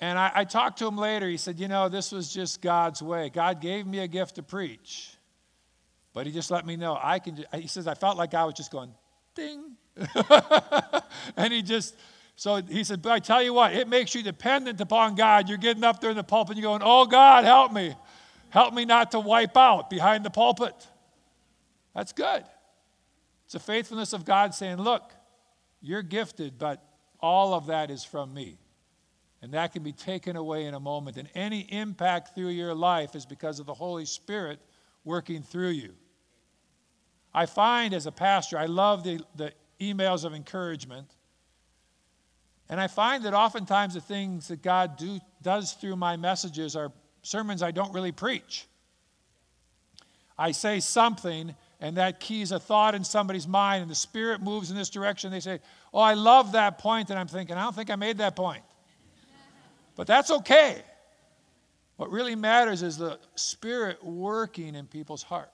and 0.00 0.16
I, 0.16 0.30
I, 0.32 0.44
talked 0.44 0.78
to 0.78 0.86
him 0.86 0.96
later. 0.96 1.28
He 1.28 1.38
said, 1.38 1.58
You 1.58 1.66
know, 1.66 1.88
this 1.88 2.12
was 2.12 2.32
just 2.32 2.62
God's 2.62 3.02
way. 3.02 3.30
God 3.30 3.60
gave 3.60 3.84
me 3.84 3.98
a 3.98 4.06
gift 4.06 4.36
to 4.36 4.44
preach, 4.44 5.10
but 6.14 6.24
He 6.24 6.30
just 6.30 6.52
let 6.52 6.64
me 6.64 6.76
know 6.76 6.96
I 7.02 7.18
can. 7.18 7.44
He 7.52 7.66
says, 7.66 7.88
I 7.88 7.94
felt 7.94 8.16
like 8.16 8.32
I 8.32 8.44
was 8.44 8.54
just 8.54 8.70
going, 8.70 8.94
ding. 9.34 9.72
and 11.36 11.52
he 11.52 11.62
just, 11.62 11.96
so 12.38 12.62
he 12.62 12.84
said, 12.84 13.02
But 13.02 13.10
I 13.10 13.18
tell 13.18 13.42
you 13.42 13.52
what, 13.52 13.74
it 13.74 13.88
makes 13.88 14.14
you 14.14 14.22
dependent 14.22 14.80
upon 14.80 15.16
God. 15.16 15.48
You're 15.48 15.58
getting 15.58 15.82
up 15.82 16.00
there 16.00 16.10
in 16.10 16.16
the 16.16 16.22
pulpit 16.22 16.54
and 16.54 16.62
you're 16.62 16.70
going, 16.70 16.82
Oh, 16.84 17.04
God, 17.04 17.42
help 17.42 17.72
me. 17.72 17.96
Help 18.50 18.72
me 18.72 18.84
not 18.84 19.10
to 19.10 19.18
wipe 19.18 19.56
out 19.56 19.90
behind 19.90 20.24
the 20.24 20.30
pulpit. 20.30 20.86
That's 21.96 22.12
good. 22.12 22.44
It's 23.44 23.56
a 23.56 23.58
faithfulness 23.58 24.12
of 24.12 24.24
God 24.24 24.54
saying, 24.54 24.76
Look, 24.76 25.10
you're 25.80 26.04
gifted, 26.04 26.60
but 26.60 26.80
all 27.18 27.54
of 27.54 27.66
that 27.66 27.90
is 27.90 28.04
from 28.04 28.32
me. 28.32 28.60
And 29.42 29.54
that 29.54 29.72
can 29.72 29.82
be 29.82 29.92
taken 29.92 30.36
away 30.36 30.66
in 30.66 30.74
a 30.74 30.80
moment. 30.80 31.16
And 31.16 31.28
any 31.34 31.62
impact 31.72 32.36
through 32.36 32.50
your 32.50 32.72
life 32.72 33.16
is 33.16 33.26
because 33.26 33.58
of 33.58 33.66
the 33.66 33.74
Holy 33.74 34.04
Spirit 34.04 34.60
working 35.02 35.42
through 35.42 35.70
you. 35.70 35.92
I 37.34 37.46
find 37.46 37.94
as 37.94 38.06
a 38.06 38.12
pastor, 38.12 38.56
I 38.58 38.66
love 38.66 39.02
the, 39.02 39.24
the 39.34 39.52
emails 39.80 40.24
of 40.24 40.34
encouragement. 40.34 41.08
And 42.68 42.80
I 42.80 42.86
find 42.86 43.24
that 43.24 43.34
oftentimes 43.34 43.94
the 43.94 44.00
things 44.00 44.48
that 44.48 44.62
God 44.62 44.96
do, 44.96 45.20
does 45.42 45.72
through 45.72 45.96
my 45.96 46.16
messages 46.16 46.76
are 46.76 46.92
sermons 47.22 47.62
I 47.62 47.70
don't 47.70 47.92
really 47.94 48.12
preach. 48.12 48.66
I 50.36 50.52
say 50.52 50.78
something, 50.80 51.54
and 51.80 51.96
that 51.96 52.20
keys 52.20 52.52
a 52.52 52.60
thought 52.60 52.94
in 52.94 53.02
somebody's 53.02 53.48
mind, 53.48 53.82
and 53.82 53.90
the 53.90 53.96
Spirit 53.96 54.40
moves 54.40 54.70
in 54.70 54.76
this 54.76 54.90
direction. 54.90 55.32
They 55.32 55.40
say, 55.40 55.60
Oh, 55.92 56.00
I 56.00 56.14
love 56.14 56.52
that 56.52 56.78
point. 56.78 57.10
And 57.10 57.18
I'm 57.18 57.26
thinking, 57.26 57.56
I 57.56 57.62
don't 57.62 57.74
think 57.74 57.90
I 57.90 57.96
made 57.96 58.18
that 58.18 58.36
point. 58.36 58.62
But 59.96 60.06
that's 60.06 60.30
okay. 60.30 60.82
What 61.96 62.12
really 62.12 62.36
matters 62.36 62.82
is 62.82 62.98
the 62.98 63.18
Spirit 63.34 64.04
working 64.04 64.76
in 64.76 64.86
people's 64.86 65.24
hearts. 65.24 65.50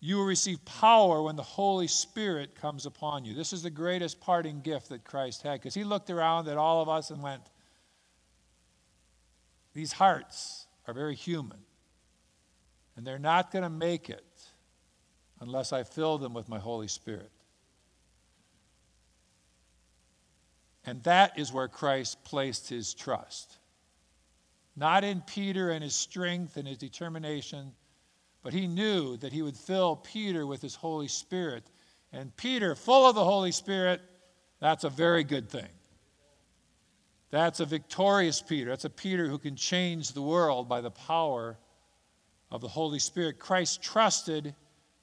You 0.00 0.16
will 0.16 0.24
receive 0.24 0.64
power 0.64 1.22
when 1.22 1.36
the 1.36 1.42
Holy 1.42 1.86
Spirit 1.86 2.54
comes 2.54 2.86
upon 2.86 3.26
you. 3.26 3.34
This 3.34 3.52
is 3.52 3.62
the 3.62 3.70
greatest 3.70 4.18
parting 4.18 4.62
gift 4.62 4.88
that 4.88 5.04
Christ 5.04 5.42
had 5.42 5.60
because 5.60 5.74
he 5.74 5.84
looked 5.84 6.08
around 6.08 6.48
at 6.48 6.56
all 6.56 6.80
of 6.80 6.88
us 6.88 7.10
and 7.10 7.22
went, 7.22 7.42
These 9.74 9.92
hearts 9.92 10.66
are 10.88 10.94
very 10.94 11.14
human, 11.14 11.58
and 12.96 13.06
they're 13.06 13.18
not 13.18 13.50
going 13.50 13.62
to 13.62 13.70
make 13.70 14.08
it 14.08 14.24
unless 15.40 15.72
I 15.72 15.82
fill 15.82 16.16
them 16.16 16.32
with 16.32 16.48
my 16.48 16.58
Holy 16.58 16.88
Spirit. 16.88 17.30
And 20.86 21.02
that 21.02 21.38
is 21.38 21.52
where 21.52 21.68
Christ 21.68 22.24
placed 22.24 22.70
his 22.70 22.94
trust. 22.94 23.58
Not 24.76 25.04
in 25.04 25.20
Peter 25.20 25.70
and 25.70 25.84
his 25.84 25.94
strength 25.94 26.56
and 26.56 26.66
his 26.66 26.78
determination, 26.78 27.72
but 28.42 28.52
he 28.52 28.66
knew 28.66 29.16
that 29.18 29.32
he 29.32 29.42
would 29.42 29.56
fill 29.56 29.96
Peter 29.96 30.46
with 30.46 30.62
his 30.62 30.74
Holy 30.74 31.08
Spirit. 31.08 31.64
And 32.12 32.34
Peter, 32.36 32.74
full 32.74 33.08
of 33.08 33.14
the 33.14 33.24
Holy 33.24 33.52
Spirit, 33.52 34.00
that's 34.60 34.84
a 34.84 34.90
very 34.90 35.24
good 35.24 35.48
thing. 35.48 35.68
That's 37.30 37.60
a 37.60 37.64
victorious 37.64 38.42
Peter. 38.42 38.70
That's 38.70 38.84
a 38.84 38.90
Peter 38.90 39.28
who 39.28 39.38
can 39.38 39.56
change 39.56 40.12
the 40.12 40.22
world 40.22 40.68
by 40.68 40.80
the 40.80 40.90
power 40.90 41.56
of 42.50 42.60
the 42.60 42.68
Holy 42.68 42.98
Spirit. 42.98 43.38
Christ 43.38 43.82
trusted 43.82 44.54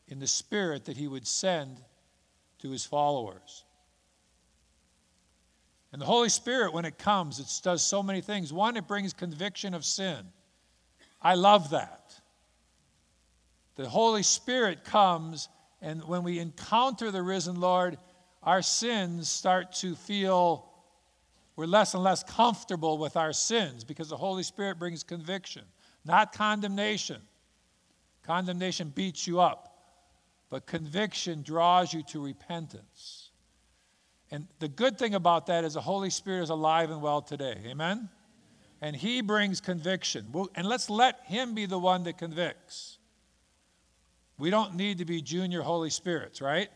in 0.07 0.19
the 0.19 0.27
Spirit 0.27 0.85
that 0.85 0.97
he 0.97 1.07
would 1.07 1.25
send 1.25 1.81
to 2.59 2.69
his 2.69 2.85
followers. 2.85 3.63
And 5.93 6.01
the 6.01 6.05
Holy 6.05 6.29
Spirit, 6.29 6.73
when 6.73 6.85
it 6.85 6.97
comes, 6.97 7.39
it 7.39 7.47
does 7.63 7.81
so 7.81 8.03
many 8.03 8.19
things. 8.19 8.51
One, 8.51 8.75
it 8.75 8.87
brings 8.87 9.13
conviction 9.13 9.73
of 9.73 9.85
sin. 9.85 10.17
I 11.21 11.35
love 11.35 11.69
that. 11.69 12.19
The 13.77 13.87
Holy 13.87 14.23
Spirit 14.23 14.83
comes, 14.83 15.49
and 15.81 16.03
when 16.03 16.23
we 16.23 16.39
encounter 16.39 17.11
the 17.11 17.21
risen 17.21 17.59
Lord, 17.59 17.97
our 18.41 18.61
sins 18.63 19.29
start 19.29 19.71
to 19.73 19.95
feel 19.95 20.67
we're 21.55 21.67
less 21.67 21.93
and 21.93 22.03
less 22.03 22.23
comfortable 22.23 22.97
with 22.97 23.15
our 23.17 23.33
sins 23.33 23.83
because 23.83 24.09
the 24.09 24.17
Holy 24.17 24.43
Spirit 24.43 24.77
brings 24.77 25.03
conviction, 25.03 25.63
not 26.05 26.33
condemnation. 26.33 27.21
Condemnation 28.23 28.89
beats 28.89 29.25
you 29.25 29.39
up, 29.39 29.77
but 30.49 30.65
conviction 30.65 31.43
draws 31.43 31.93
you 31.93 32.03
to 32.03 32.23
repentance. 32.23 33.29
And 34.31 34.47
the 34.59 34.67
good 34.67 34.97
thing 34.99 35.15
about 35.15 35.47
that 35.47 35.63
is 35.63 35.75
the 35.75 35.81
Holy 35.81 36.09
Spirit 36.09 36.43
is 36.43 36.49
alive 36.49 36.91
and 36.91 37.01
well 37.01 37.21
today. 37.21 37.55
Amen? 37.65 38.09
And 38.81 38.95
He 38.95 39.21
brings 39.21 39.61
conviction. 39.61 40.27
And 40.55 40.67
let's 40.67 40.89
let 40.89 41.21
Him 41.25 41.53
be 41.53 41.65
the 41.65 41.79
one 41.79 42.03
that 42.03 42.17
convicts. 42.17 42.96
We 44.37 44.49
don't 44.49 44.75
need 44.75 44.99
to 44.99 45.05
be 45.05 45.21
junior 45.21 45.61
Holy 45.61 45.89
Spirits, 45.89 46.41
right? 46.41 46.69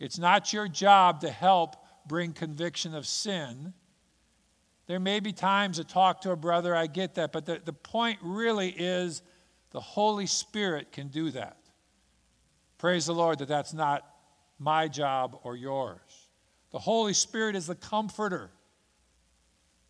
It's 0.00 0.18
not 0.18 0.52
your 0.52 0.68
job 0.68 1.20
to 1.20 1.30
help 1.30 1.76
bring 2.06 2.32
conviction 2.32 2.94
of 2.94 3.06
sin. 3.06 3.74
There 4.86 5.00
may 5.00 5.20
be 5.20 5.32
times 5.32 5.76
to 5.76 5.84
talk 5.84 6.22
to 6.22 6.30
a 6.30 6.36
brother, 6.36 6.74
I 6.74 6.86
get 6.86 7.14
that, 7.14 7.32
but 7.32 7.46
the, 7.46 7.60
the 7.64 7.72
point 7.72 8.18
really 8.22 8.70
is 8.70 9.22
the 9.70 9.80
Holy 9.80 10.26
Spirit 10.26 10.92
can 10.92 11.08
do 11.08 11.30
that. 11.30 11.56
Praise 12.78 13.06
the 13.06 13.14
Lord 13.14 13.38
that 13.38 13.48
that's 13.48 13.72
not 13.72 14.06
my 14.58 14.88
job 14.88 15.38
or 15.42 15.56
yours. 15.56 16.28
The 16.70 16.78
Holy 16.78 17.14
Spirit 17.14 17.56
is 17.56 17.66
the 17.66 17.74
comforter. 17.74 18.50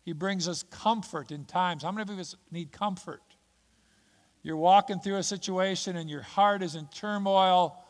He 0.03 0.13
brings 0.13 0.47
us 0.47 0.63
comfort 0.63 1.31
in 1.31 1.45
times. 1.45 1.83
How 1.83 1.91
many 1.91 2.11
of 2.11 2.19
us 2.19 2.35
need 2.51 2.71
comfort? 2.71 3.21
You're 4.45 4.57
walking 4.57 4.99
through 4.99 5.15
a 5.15 5.23
situation 5.23 5.95
and 5.95 6.07
your 6.07 6.21
heart 6.21 6.61
is 6.61 6.75
in 6.75 6.85
turmoil, 6.93 7.83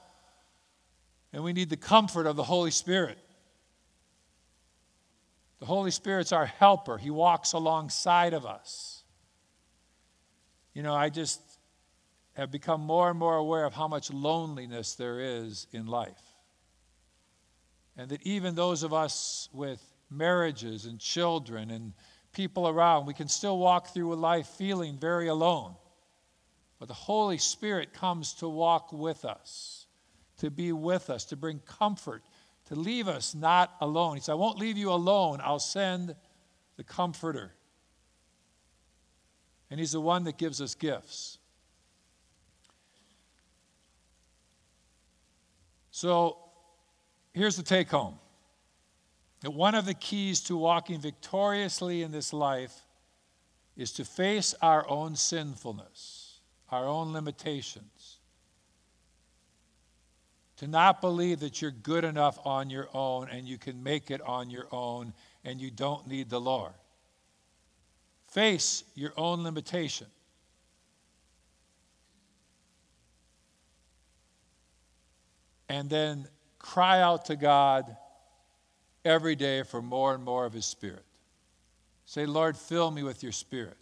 and 1.33 1.43
we 1.43 1.51
need 1.51 1.69
the 1.69 1.75
comfort 1.75 2.25
of 2.27 2.37
the 2.37 2.45
Holy 2.45 2.71
Spirit. 2.71 3.17
The 5.59 5.65
Holy 5.65 5.91
Spirit's 5.91 6.31
our 6.31 6.45
helper, 6.45 6.97
He 6.97 7.09
walks 7.09 7.51
alongside 7.51 8.33
of 8.33 8.45
us. 8.45 9.03
You 10.73 10.81
know, 10.81 10.93
I 10.93 11.09
just 11.09 11.41
have 12.37 12.51
become 12.51 12.79
more 12.79 13.09
and 13.09 13.19
more 13.19 13.35
aware 13.35 13.65
of 13.65 13.73
how 13.73 13.89
much 13.89 14.09
loneliness 14.09 14.95
there 14.95 15.19
is 15.19 15.67
in 15.73 15.87
life. 15.87 16.23
And 17.97 18.07
that 18.11 18.21
even 18.23 18.55
those 18.55 18.83
of 18.83 18.93
us 18.93 19.49
with 19.51 19.83
marriages 20.09 20.85
and 20.85 21.01
children 21.01 21.69
and 21.69 21.91
people 22.31 22.69
around, 22.69 23.07
we 23.07 23.13
can 23.13 23.27
still 23.27 23.57
walk 23.57 23.93
through 23.93 24.13
a 24.13 24.15
life 24.15 24.47
feeling 24.47 24.97
very 24.97 25.27
alone. 25.27 25.75
But 26.79 26.87
the 26.87 26.93
Holy 26.93 27.37
Spirit 27.37 27.93
comes 27.93 28.33
to 28.35 28.49
walk 28.49 28.91
with 28.91 29.25
us, 29.25 29.87
to 30.37 30.51
be 30.51 30.71
with 30.71 31.09
us, 31.09 31.25
to 31.25 31.35
bring 31.35 31.59
comfort, 31.59 32.23
to 32.65 32.75
leave 32.75 33.07
us 33.07 33.33
not 33.33 33.75
alone. 33.79 34.15
He 34.15 34.21
said, 34.21 34.33
I 34.33 34.35
won't 34.35 34.59
leave 34.59 34.77
you 34.77 34.91
alone, 34.91 35.39
I'll 35.43 35.59
send 35.59 36.15
the 36.77 36.83
Comforter. 36.83 37.51
And 39.69 39.79
He's 39.79 39.93
the 39.93 40.01
one 40.01 40.25
that 40.25 40.37
gives 40.37 40.61
us 40.61 40.75
gifts. 40.75 41.37
So 45.91 46.37
here's 47.33 47.55
the 47.55 47.63
take 47.63 47.89
home 47.89 48.19
that 49.41 49.51
one 49.51 49.75
of 49.75 49.85
the 49.85 49.93
keys 49.93 50.41
to 50.41 50.57
walking 50.57 50.99
victoriously 50.99 52.01
in 52.01 52.11
this 52.11 52.33
life 52.33 52.81
is 53.77 53.91
to 53.93 54.03
face 54.03 54.55
our 54.61 54.89
own 54.89 55.15
sinfulness, 55.15 56.24
our 56.75 56.87
own 56.87 57.13
limitations. 57.13 58.19
To 60.57 60.67
not 60.67 61.01
believe 61.01 61.41
that 61.41 61.61
you're 61.61 61.71
good 61.71 62.03
enough 62.03 62.39
on 62.45 62.69
your 62.69 62.87
own 62.93 63.29
and 63.29 63.47
you 63.47 63.57
can 63.57 63.83
make 63.83 64.09
it 64.09 64.21
on 64.21 64.49
your 64.49 64.67
own 64.71 65.13
and 65.43 65.59
you 65.59 65.69
don't 65.69 66.07
need 66.07 66.29
the 66.29 66.39
Lord. 66.39 66.73
Face 68.27 68.83
your 68.95 69.13
own 69.17 69.43
limitation. 69.43 70.07
and 75.69 75.89
then 75.89 76.27
cry 76.59 77.01
out 77.01 77.25
to 77.25 77.35
God 77.35 77.95
every 79.03 79.35
day 79.35 79.63
for 79.63 79.81
more 79.81 80.13
and 80.13 80.23
more 80.23 80.45
of 80.45 80.53
His 80.53 80.65
Spirit. 80.65 81.05
Say, 82.05 82.25
Lord, 82.25 82.55
fill 82.55 82.91
me 82.91 83.03
with 83.03 83.23
your 83.23 83.31
Spirit. 83.31 83.77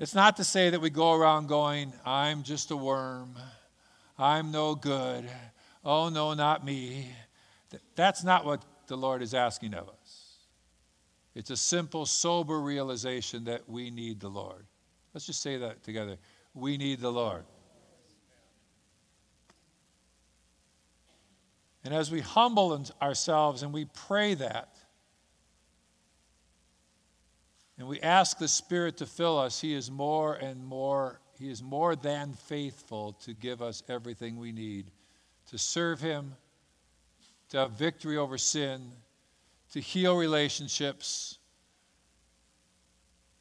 It's 0.00 0.14
not 0.14 0.38
to 0.38 0.44
say 0.44 0.70
that 0.70 0.80
we 0.80 0.88
go 0.88 1.12
around 1.12 1.46
going, 1.46 1.92
I'm 2.06 2.42
just 2.42 2.70
a 2.70 2.76
worm, 2.76 3.36
I'm 4.18 4.50
no 4.50 4.74
good, 4.74 5.28
oh 5.84 6.08
no, 6.08 6.32
not 6.32 6.64
me. 6.64 7.10
That's 7.96 8.24
not 8.24 8.46
what 8.46 8.64
the 8.86 8.96
Lord 8.96 9.20
is 9.20 9.34
asking 9.34 9.74
of 9.74 9.90
us. 9.90 10.38
It's 11.34 11.50
a 11.50 11.56
simple, 11.56 12.06
sober 12.06 12.62
realization 12.62 13.44
that 13.44 13.68
we 13.68 13.90
need 13.90 14.20
the 14.20 14.30
Lord. 14.30 14.64
Let's 15.12 15.26
just 15.26 15.42
say 15.42 15.58
that 15.58 15.82
together. 15.82 16.16
We 16.54 16.78
need 16.78 17.00
the 17.00 17.12
Lord. 17.12 17.44
And 21.84 21.92
as 21.92 22.10
we 22.10 22.20
humble 22.20 22.86
ourselves 23.02 23.62
and 23.62 23.70
we 23.70 23.84
pray 23.84 24.32
that, 24.32 24.76
and 27.80 27.88
we 27.88 27.98
ask 28.00 28.36
the 28.36 28.46
Spirit 28.46 28.98
to 28.98 29.06
fill 29.06 29.38
us, 29.38 29.58
He 29.58 29.72
is 29.72 29.90
more 29.90 30.34
and 30.34 30.62
more, 30.62 31.18
He 31.38 31.50
is 31.50 31.62
more 31.62 31.96
than 31.96 32.34
faithful 32.34 33.14
to 33.24 33.32
give 33.32 33.62
us 33.62 33.82
everything 33.88 34.36
we 34.36 34.52
need 34.52 34.90
to 35.46 35.56
serve 35.56 35.98
Him, 35.98 36.36
to 37.48 37.56
have 37.56 37.70
victory 37.72 38.18
over 38.18 38.36
sin, 38.36 38.92
to 39.72 39.80
heal 39.80 40.14
relationships. 40.14 41.38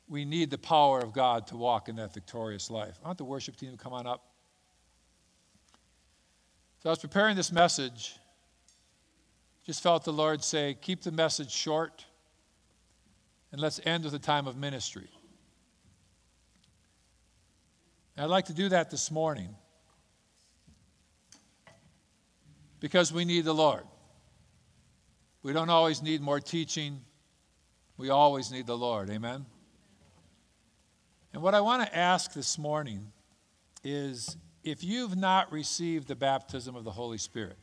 We 0.08 0.24
need 0.24 0.52
the 0.52 0.58
power 0.58 1.00
of 1.00 1.12
God 1.12 1.46
to 1.48 1.58
walk 1.58 1.90
in 1.90 1.98
that 1.98 2.14
victorious 2.14 2.72
life. 2.72 2.98
I 3.04 3.08
want 3.08 3.18
the 3.18 3.26
worship 3.26 3.58
team 3.58 3.72
to 3.72 3.78
come 3.78 3.92
on 3.92 4.08
up. 4.08 4.24
So 6.82 6.90
I 6.90 6.92
was 6.92 7.00
preparing 7.00 7.36
this 7.36 7.52
message. 7.52 8.16
Just 9.66 9.84
felt 9.84 10.06
the 10.06 10.14
Lord 10.14 10.46
say, 10.46 10.78
keep 10.80 11.02
the 11.02 11.12
message 11.12 11.52
short. 11.52 12.06
And 13.52 13.60
let's 13.60 13.80
end 13.86 14.04
with 14.04 14.14
a 14.14 14.20
time 14.20 14.48
of 14.48 14.56
ministry. 14.56 15.10
And 18.16 18.26
I'd 18.26 18.30
like 18.30 18.46
to 18.46 18.54
do 18.54 18.70
that 18.70 18.92
this 18.92 19.10
morning 19.10 19.56
because 22.80 23.12
we 23.12 23.26
need 23.26 23.46
the 23.46 23.54
Lord. 23.54 23.84
We 25.42 25.54
don't 25.54 25.70
always 25.70 26.02
need 26.02 26.22
more 26.22 26.40
teaching, 26.40 27.02
we 27.98 28.10
always 28.10 28.52
need 28.52 28.68
the 28.68 28.78
Lord. 28.78 29.10
Amen? 29.10 29.46
And 31.34 31.42
what 31.42 31.56
I 31.56 31.62
want 31.62 31.88
to 31.88 31.98
ask 31.98 32.34
this 32.34 32.58
morning 32.58 33.12
is 33.84 34.36
if 34.64 34.84
you've 34.84 35.16
not 35.16 35.52
received 35.52 36.08
the 36.08 36.16
baptism 36.16 36.76
of 36.76 36.84
the 36.84 36.92
Holy 36.92 37.18
Spirit, 37.18 37.58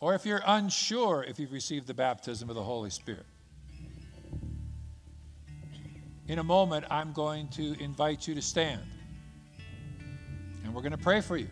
or 0.00 0.14
if 0.14 0.26
you're 0.26 0.42
unsure 0.44 1.24
if 1.26 1.38
you've 1.38 1.52
received 1.52 1.86
the 1.86 1.94
baptism 1.94 2.50
of 2.50 2.56
the 2.56 2.62
Holy 2.62 2.90
Spirit, 2.90 3.26
in 6.28 6.38
a 6.38 6.44
moment 6.44 6.84
I'm 6.90 7.12
going 7.12 7.48
to 7.48 7.74
invite 7.82 8.26
you 8.26 8.34
to 8.34 8.42
stand. 8.42 8.82
And 10.64 10.74
we're 10.74 10.82
going 10.82 10.92
to 10.92 10.98
pray 10.98 11.20
for 11.20 11.36
you. 11.36 11.48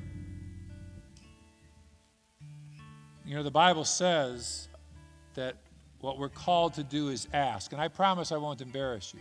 You 3.24 3.34
know, 3.36 3.42
the 3.42 3.50
Bible 3.50 3.84
says 3.84 4.68
that 5.34 5.56
what 6.00 6.18
we're 6.18 6.28
called 6.28 6.74
to 6.74 6.82
do 6.82 7.08
is 7.08 7.28
ask. 7.32 7.72
And 7.72 7.80
I 7.80 7.88
promise 7.88 8.32
I 8.32 8.36
won't 8.36 8.60
embarrass 8.60 9.12
you. 9.14 9.20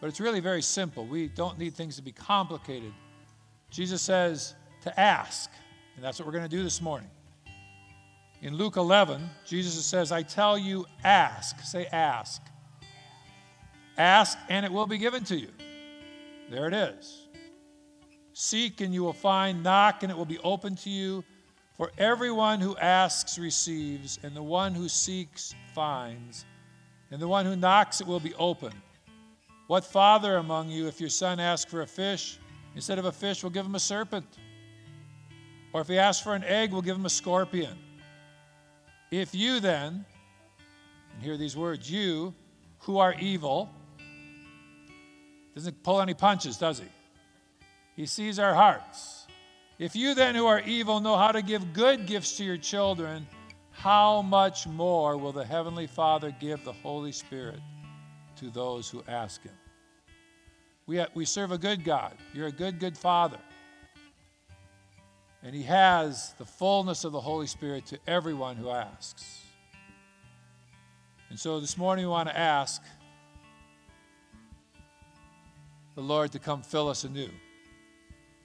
But 0.00 0.06
it's 0.08 0.20
really 0.20 0.40
very 0.40 0.62
simple. 0.62 1.06
We 1.06 1.28
don't 1.28 1.58
need 1.58 1.74
things 1.74 1.96
to 1.96 2.02
be 2.02 2.12
complicated. 2.12 2.92
Jesus 3.70 4.00
says 4.00 4.54
to 4.82 5.00
ask, 5.00 5.50
and 5.96 6.04
that's 6.04 6.18
what 6.18 6.26
we're 6.26 6.32
going 6.32 6.48
to 6.48 6.56
do 6.56 6.62
this 6.62 6.80
morning. 6.80 7.10
In 8.40 8.54
Luke 8.54 8.76
11, 8.76 9.28
Jesus 9.44 9.84
says, 9.84 10.10
I 10.10 10.22
tell 10.22 10.56
you, 10.56 10.86
ask. 11.04 11.60
Say, 11.60 11.86
ask. 11.86 12.40
Ask, 13.98 14.38
and 14.48 14.64
it 14.64 14.72
will 14.72 14.86
be 14.86 14.98
given 14.98 15.24
to 15.24 15.36
you. 15.36 15.50
There 16.50 16.66
it 16.66 16.74
is. 16.74 17.28
Seek, 18.32 18.80
and 18.80 18.94
you 18.94 19.02
will 19.02 19.12
find. 19.12 19.62
Knock, 19.62 20.02
and 20.02 20.10
it 20.10 20.16
will 20.16 20.24
be 20.24 20.38
open 20.38 20.76
to 20.76 20.90
you. 20.90 21.24
For 21.76 21.90
everyone 21.98 22.60
who 22.60 22.76
asks 22.76 23.38
receives, 23.38 24.18
and 24.22 24.36
the 24.36 24.42
one 24.42 24.74
who 24.74 24.88
seeks 24.88 25.54
finds, 25.74 26.44
and 27.10 27.20
the 27.20 27.28
one 27.28 27.46
who 27.46 27.56
knocks 27.56 28.00
it 28.00 28.06
will 28.06 28.20
be 28.20 28.34
open. 28.34 28.72
What 29.66 29.84
father 29.84 30.36
among 30.36 30.68
you, 30.68 30.88
if 30.88 31.00
your 31.00 31.08
son 31.08 31.40
asks 31.40 31.70
for 31.70 31.82
a 31.82 31.86
fish, 31.86 32.38
instead 32.74 32.98
of 32.98 33.04
a 33.04 33.12
fish, 33.12 33.42
will 33.42 33.50
give 33.50 33.64
him 33.64 33.76
a 33.76 33.80
serpent? 33.80 34.26
Or 35.72 35.80
if 35.80 35.88
he 35.88 35.98
asks 35.98 36.22
for 36.22 36.34
an 36.34 36.44
egg, 36.44 36.72
will 36.72 36.82
give 36.82 36.96
him 36.96 37.06
a 37.06 37.10
scorpion? 37.10 37.78
If 39.10 39.34
you 39.34 39.60
then, 39.60 40.04
and 41.14 41.22
hear 41.22 41.36
these 41.36 41.56
words, 41.56 41.90
you 41.90 42.34
who 42.80 42.98
are 42.98 43.14
evil, 43.14 43.70
doesn't 45.60 45.82
pull 45.82 46.00
any 46.00 46.14
punches, 46.14 46.56
does 46.56 46.78
he? 46.78 46.86
He 47.94 48.06
sees 48.06 48.38
our 48.38 48.54
hearts. 48.54 49.26
If 49.78 49.94
you 49.94 50.14
then, 50.14 50.34
who 50.34 50.46
are 50.46 50.60
evil, 50.60 51.00
know 51.00 51.18
how 51.18 51.32
to 51.32 51.42
give 51.42 51.74
good 51.74 52.06
gifts 52.06 52.38
to 52.38 52.44
your 52.44 52.56
children, 52.56 53.26
how 53.70 54.22
much 54.22 54.66
more 54.66 55.18
will 55.18 55.32
the 55.32 55.44
Heavenly 55.44 55.86
Father 55.86 56.34
give 56.40 56.64
the 56.64 56.72
Holy 56.72 57.12
Spirit 57.12 57.60
to 58.36 58.48
those 58.48 58.88
who 58.88 59.04
ask 59.06 59.42
Him? 59.42 59.52
We, 60.86 61.04
we 61.14 61.26
serve 61.26 61.52
a 61.52 61.58
good 61.58 61.84
God. 61.84 62.14
You're 62.32 62.46
a 62.46 62.52
good, 62.52 62.78
good 62.78 62.96
Father. 62.96 63.38
And 65.42 65.54
He 65.54 65.64
has 65.64 66.32
the 66.38 66.46
fullness 66.46 67.04
of 67.04 67.12
the 67.12 67.20
Holy 67.20 67.46
Spirit 67.46 67.84
to 67.86 67.98
everyone 68.06 68.56
who 68.56 68.70
asks. 68.70 69.42
And 71.28 71.38
so 71.38 71.60
this 71.60 71.76
morning 71.76 72.06
we 72.06 72.10
want 72.10 72.30
to 72.30 72.38
ask 72.38 72.82
the 76.00 76.06
Lord 76.06 76.32
to 76.32 76.38
come 76.38 76.62
fill 76.62 76.88
us 76.88 77.04
anew. 77.04 77.28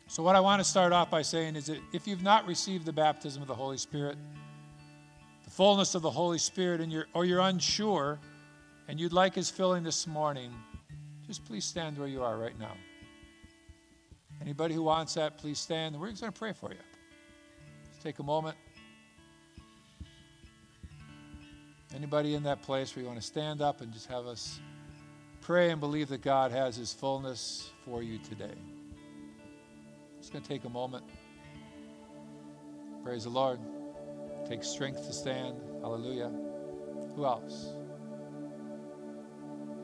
So, 0.08 0.22
what 0.22 0.36
I 0.36 0.42
want 0.42 0.60
to 0.60 0.66
start 0.66 0.92
off 0.92 1.10
by 1.10 1.22
saying 1.22 1.56
is 1.56 1.68
that 1.68 1.80
if 1.94 2.06
you've 2.06 2.22
not 2.22 2.46
received 2.46 2.86
the 2.86 2.92
baptism 2.92 3.42
of 3.42 3.48
the 3.48 3.56
Holy 3.56 3.78
Spirit, 3.78 4.18
the 5.46 5.50
fullness 5.50 5.96
of 5.96 6.02
the 6.02 6.12
Holy 6.12 6.38
Spirit, 6.38 6.82
and 6.82 6.92
you're, 6.92 7.08
or 7.14 7.24
you're 7.24 7.40
unsure 7.40 8.20
and 8.90 9.00
you'd 9.00 9.14
like 9.14 9.36
His 9.36 9.50
filling 9.50 9.84
this 9.84 10.06
morning, 10.06 10.52
just 11.28 11.46
please 11.46 11.64
stand 11.64 11.98
where 11.98 12.10
you 12.10 12.22
are 12.24 12.38
right 12.38 12.60
now. 12.60 12.74
Anybody 14.42 14.74
who 14.74 14.84
wants 14.84 15.14
that, 15.14 15.38
please 15.38 15.58
stand. 15.58 15.98
We're 15.98 16.10
just 16.10 16.22
going 16.22 16.34
to 16.34 16.38
pray 16.38 16.52
for 16.52 16.72
you. 16.72 16.78
Just 17.90 18.04
take 18.04 18.20
a 18.20 18.24
moment. 18.24 18.58
Anybody 21.96 22.36
in 22.36 22.44
that 22.44 22.62
place 22.62 22.94
where 22.94 23.04
you 23.04 23.08
want 23.08 23.22
to 23.22 23.26
stand 23.26 23.62
up 23.62 23.80
and 23.80 23.94
just 23.94 24.08
have 24.08 24.26
us 24.26 24.60
pray 25.46 25.70
and 25.70 25.80
believe 25.80 26.08
that 26.10 26.24
God 26.24 26.52
has 26.52 26.76
His 26.76 26.92
fullness 26.92 27.70
for 27.86 28.02
you 28.02 28.18
today. 28.18 28.56
It's 30.18 30.28
going 30.32 30.42
to 30.42 30.50
take 30.50 30.66
a 30.66 30.70
moment. 30.70 31.04
Praise 33.04 33.26
the 33.26 33.30
Lord. 33.30 33.60
Take 34.50 34.64
strength 34.64 35.06
to 35.06 35.14
stand. 35.14 35.56
Hallelujah. 35.82 36.32
Who 37.16 37.26
else? 37.26 37.76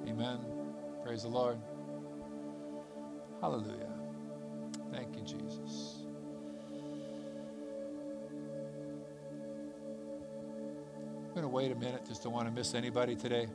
Amen. 0.07 0.39
Praise 1.05 1.21
the 1.21 1.29
Lord. 1.29 1.59
Hallelujah. 3.39 3.93
Thank 4.91 5.15
you, 5.15 5.21
Jesus. 5.21 5.99
I'm 11.23 11.35
going 11.35 11.43
to 11.43 11.47
wait 11.47 11.71
a 11.71 11.75
minute, 11.75 12.07
just 12.07 12.23
don't 12.23 12.33
want 12.33 12.47
to 12.47 12.51
miss 12.51 12.73
anybody 12.73 13.15
today. 13.15 13.47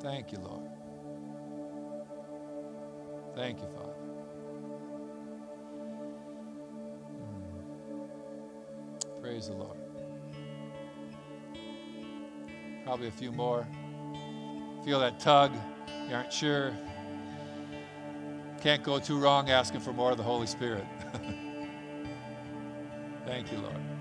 Thank 0.00 0.30
you, 0.30 0.38
Lord. 0.38 0.65
Thank 3.36 3.60
you, 3.60 3.68
Father. 3.76 3.92
Hmm. 7.92 9.20
Praise 9.20 9.48
the 9.48 9.52
Lord. 9.52 9.76
Probably 12.84 13.08
a 13.08 13.12
few 13.12 13.32
more. 13.32 13.66
Feel 14.86 15.00
that 15.00 15.20
tug. 15.20 15.52
You 16.08 16.14
aren't 16.14 16.32
sure. 16.32 16.72
Can't 18.62 18.82
go 18.82 18.98
too 18.98 19.18
wrong 19.18 19.50
asking 19.50 19.80
for 19.80 19.92
more 19.92 20.12
of 20.12 20.16
the 20.16 20.22
Holy 20.22 20.46
Spirit. 20.46 20.86
Thank 23.26 23.52
you, 23.52 23.58
Lord. 23.58 23.95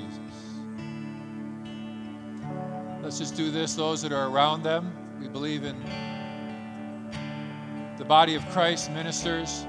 Jesus. 0.00 0.20
Let's 3.02 3.18
just 3.18 3.34
do 3.36 3.50
this, 3.50 3.74
those 3.74 4.02
that 4.02 4.12
are 4.12 4.28
around 4.28 4.62
them. 4.62 4.92
We 5.20 5.28
believe 5.28 5.64
in 5.64 5.76
the 7.98 8.04
body 8.04 8.34
of 8.34 8.48
Christ, 8.50 8.90
ministers. 8.90 9.66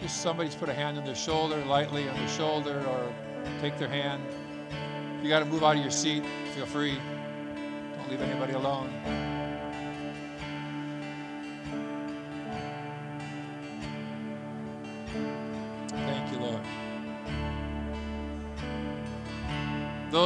Just 0.00 0.22
somebody's 0.22 0.54
put 0.54 0.68
a 0.68 0.74
hand 0.74 0.98
on 0.98 1.04
their 1.04 1.14
shoulder, 1.14 1.64
lightly 1.64 2.08
on 2.08 2.16
their 2.16 2.28
shoulder, 2.28 2.84
or 2.88 3.12
take 3.60 3.78
their 3.78 3.88
hand. 3.88 4.22
If 5.18 5.24
you 5.24 5.28
got 5.28 5.40
to 5.40 5.44
move 5.44 5.64
out 5.64 5.76
of 5.76 5.82
your 5.82 5.90
seat, 5.90 6.24
feel 6.54 6.66
free. 6.66 6.98
Don't 7.96 8.10
leave 8.10 8.20
anybody 8.20 8.52
alone. 8.52 9.27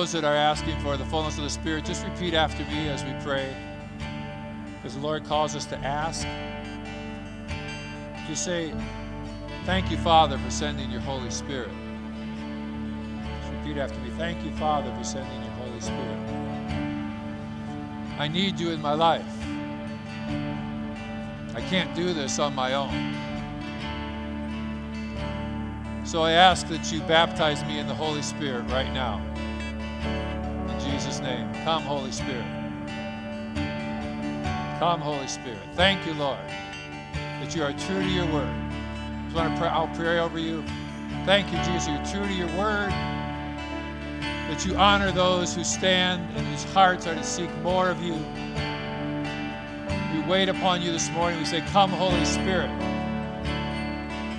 Those 0.03 0.11
that 0.11 0.25
are 0.25 0.35
asking 0.35 0.77
for 0.81 0.97
the 0.97 1.05
fullness 1.05 1.39
of 1.39 1.45
the 1.45 1.51
Spirit, 1.51 1.85
just 1.85 2.05
repeat 2.05 2.35
after 2.35 2.65
me 2.65 2.89
as 2.89 3.05
we 3.05 3.13
pray. 3.23 3.55
Because 4.75 4.97
the 4.97 5.01
Lord 5.01 5.25
calls 5.25 5.55
us 5.55 5.65
to 5.67 5.79
ask. 5.79 6.27
Just 8.27 8.45
say, 8.45 8.75
Thank 9.65 9.93
you, 9.93 9.97
Father, 9.99 10.39
for 10.39 10.51
sending 10.51 10.91
your 10.91 11.03
Holy 11.03 11.31
Spirit. 11.31 11.71
Just 13.43 13.53
repeat 13.53 13.77
after 13.77 13.97
me. 14.01 14.11
Thank 14.19 14.45
you, 14.45 14.51
Father, 14.57 14.93
for 14.97 15.05
sending 15.05 15.41
your 15.41 15.53
Holy 15.53 15.81
Spirit. 15.81 16.19
I 18.19 18.27
need 18.27 18.59
you 18.59 18.71
in 18.71 18.83
my 18.83 18.95
life. 18.95 19.25
I 21.55 21.61
can't 21.71 21.95
do 21.95 22.13
this 22.13 22.41
on 22.41 22.57
my 22.57 22.75
own. 22.75 23.15
So 26.05 26.23
I 26.23 26.33
ask 26.33 26.67
that 26.67 26.91
you 26.91 27.01
baptize 27.03 27.63
me 27.67 27.79
in 27.79 27.87
the 27.87 27.95
Holy 27.95 28.23
Spirit 28.23 28.69
right 28.69 28.93
now. 28.93 29.32
Name. 31.23 31.53
Come, 31.65 31.83
Holy 31.83 32.11
Spirit. 32.11 32.45
Come, 34.79 35.01
Holy 35.01 35.29
Spirit. 35.29 35.61
Thank 35.75 36.05
you, 36.07 36.15
Lord, 36.15 36.41
that 37.15 37.55
you 37.55 37.63
are 37.63 37.73
true 37.73 38.03
to 38.03 38.09
your 38.09 38.27
word. 38.27 38.49
I 38.49 39.33
want 39.35 39.55
to 39.55 39.61
pray, 39.61 39.69
I'll 39.69 39.89
pray 39.95 40.19
over 40.19 40.39
you. 40.39 40.65
Thank 41.25 41.53
you, 41.53 41.59
Jesus, 41.59 41.89
you're 41.89 42.05
true 42.05 42.27
to 42.27 42.35
your 42.35 42.49
word. 42.59 42.91
That 42.91 44.67
you 44.67 44.75
honor 44.77 45.13
those 45.13 45.55
who 45.55 45.63
stand 45.63 46.23
and 46.37 46.47
whose 46.49 46.65
hearts 46.75 47.07
are 47.07 47.15
to 47.15 47.23
seek 47.23 47.55
more 47.59 47.89
of 47.89 48.03
you. 48.03 48.15
We 50.13 50.29
wait 50.29 50.49
upon 50.49 50.83
you 50.83 50.91
this 50.91 51.09
morning. 51.11 51.39
We 51.39 51.47
say, 51.47 51.61
Come, 51.69 51.91
Holy 51.91 52.25
Spirit. 52.25 52.71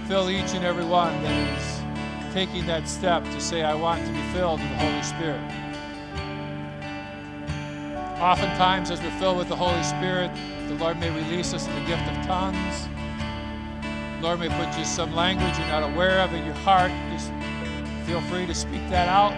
Fill 0.08 0.30
each 0.30 0.54
and 0.54 0.66
every 0.66 0.86
one 0.86 1.24
that 1.24 1.58
is 1.58 2.34
taking 2.34 2.66
that 2.66 2.90
step 2.90 3.24
to 3.24 3.40
say, 3.40 3.64
I 3.64 3.74
want 3.74 4.06
to 4.06 4.12
be 4.12 4.22
filled 4.34 4.60
with 4.60 4.70
the 4.70 4.78
Holy 4.78 5.04
Spirit. 5.04 5.63
Oftentimes, 8.24 8.90
as 8.90 9.02
we're 9.02 9.12
filled 9.20 9.38
with 9.38 9.50
the 9.50 9.56
Holy 9.56 9.84
Spirit, 9.84 10.32
the 10.70 10.76
Lord 10.76 10.98
may 10.98 11.10
release 11.10 11.54
us 11.54 11.68
in 11.68 11.76
the 11.76 11.82
gift 11.82 12.04
of 12.04 12.26
tongues. 12.26 12.88
Lord 14.22 14.40
may 14.40 14.48
put 14.48 14.72
just 14.72 14.96
some 14.96 15.14
language 15.14 15.58
you're 15.60 15.68
not 15.68 15.84
aware 15.84 16.22
of 16.22 16.32
in 16.34 16.46
your 16.46 16.54
heart. 16.54 16.90
Just 17.12 17.34
feel 18.08 18.22
free 18.22 18.46
to 18.46 18.56
speak 18.56 18.80
that 18.90 19.10
out. 19.10 19.34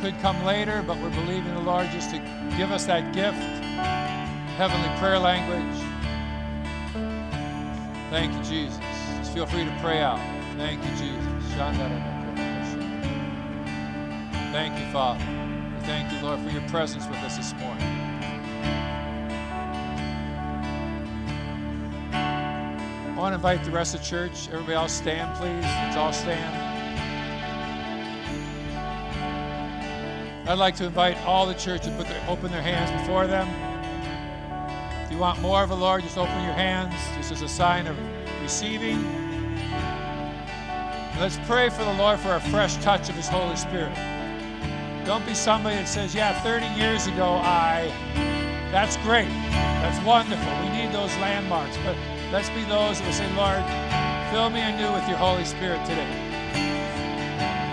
Could 0.00 0.18
come 0.20 0.42
later, 0.46 0.82
but 0.86 0.96
we're 0.96 1.10
believing 1.10 1.52
the 1.52 1.60
Lord 1.60 1.90
just 1.90 2.08
to 2.12 2.16
give 2.56 2.72
us 2.72 2.86
that 2.86 3.12
gift, 3.12 3.36
heavenly 4.56 4.88
prayer 4.98 5.18
language. 5.18 5.76
Thank 8.08 8.32
you, 8.32 8.42
Jesus. 8.44 8.80
Just 9.18 9.34
feel 9.34 9.44
free 9.44 9.66
to 9.66 9.78
pray 9.82 10.00
out. 10.00 10.20
Thank 10.56 10.82
you, 10.82 10.90
Jesus. 10.92 11.54
Thank 14.52 14.78
you, 14.80 14.90
Father. 14.90 15.47
Thank 15.88 16.12
you, 16.12 16.20
Lord, 16.20 16.38
for 16.40 16.50
your 16.50 16.68
presence 16.68 17.06
with 17.06 17.16
us 17.20 17.38
this 17.38 17.54
morning. 17.54 17.82
I 22.12 23.14
want 23.16 23.32
to 23.32 23.36
invite 23.36 23.64
the 23.64 23.70
rest 23.70 23.94
of 23.94 24.02
the 24.02 24.06
church. 24.06 24.48
Everybody 24.48 24.74
else 24.74 24.92
stand, 24.92 25.34
please. 25.38 25.64
Let's 25.64 25.96
all 25.96 26.12
stand. 26.12 26.54
I'd 30.46 30.58
like 30.58 30.76
to 30.76 30.84
invite 30.84 31.16
all 31.24 31.46
the 31.46 31.54
church 31.54 31.84
to 31.84 31.90
put 31.92 32.06
their, 32.06 32.22
open 32.28 32.50
their 32.50 32.60
hands 32.60 32.90
before 33.00 33.26
them. 33.26 33.48
If 35.06 35.10
you 35.10 35.16
want 35.16 35.40
more 35.40 35.62
of 35.62 35.70
the 35.70 35.76
Lord, 35.76 36.02
just 36.02 36.18
open 36.18 36.44
your 36.44 36.52
hands, 36.52 36.92
just 37.16 37.32
as 37.32 37.40
a 37.40 37.48
sign 37.48 37.86
of 37.86 37.96
receiving. 38.42 39.02
let's 41.18 41.38
pray 41.46 41.70
for 41.70 41.82
the 41.82 41.94
Lord 41.94 42.20
for 42.20 42.34
a 42.34 42.40
fresh 42.50 42.76
touch 42.76 43.08
of 43.08 43.14
His 43.14 43.28
Holy 43.28 43.56
Spirit. 43.56 44.17
Don't 45.08 45.24
be 45.24 45.32
somebody 45.32 45.76
that 45.76 45.88
says, 45.88 46.14
Yeah, 46.14 46.38
30 46.42 46.66
years 46.78 47.08
ago, 47.08 47.40
I. 47.42 47.88
That's 48.70 48.98
great. 48.98 49.32
That's 49.80 49.98
wonderful. 50.04 50.52
We 50.60 50.68
need 50.68 50.92
those 50.92 51.16
landmarks. 51.16 51.78
But 51.82 51.96
Let's 52.30 52.50
be 52.50 52.60
those 52.68 53.00
that 53.00 53.14
say, 53.16 53.24
Lord, 53.40 53.64
fill 54.28 54.52
me 54.52 54.60
anew 54.60 54.92
with 54.92 55.08
your 55.08 55.16
Holy 55.16 55.48
Spirit 55.48 55.80
today. 55.88 56.04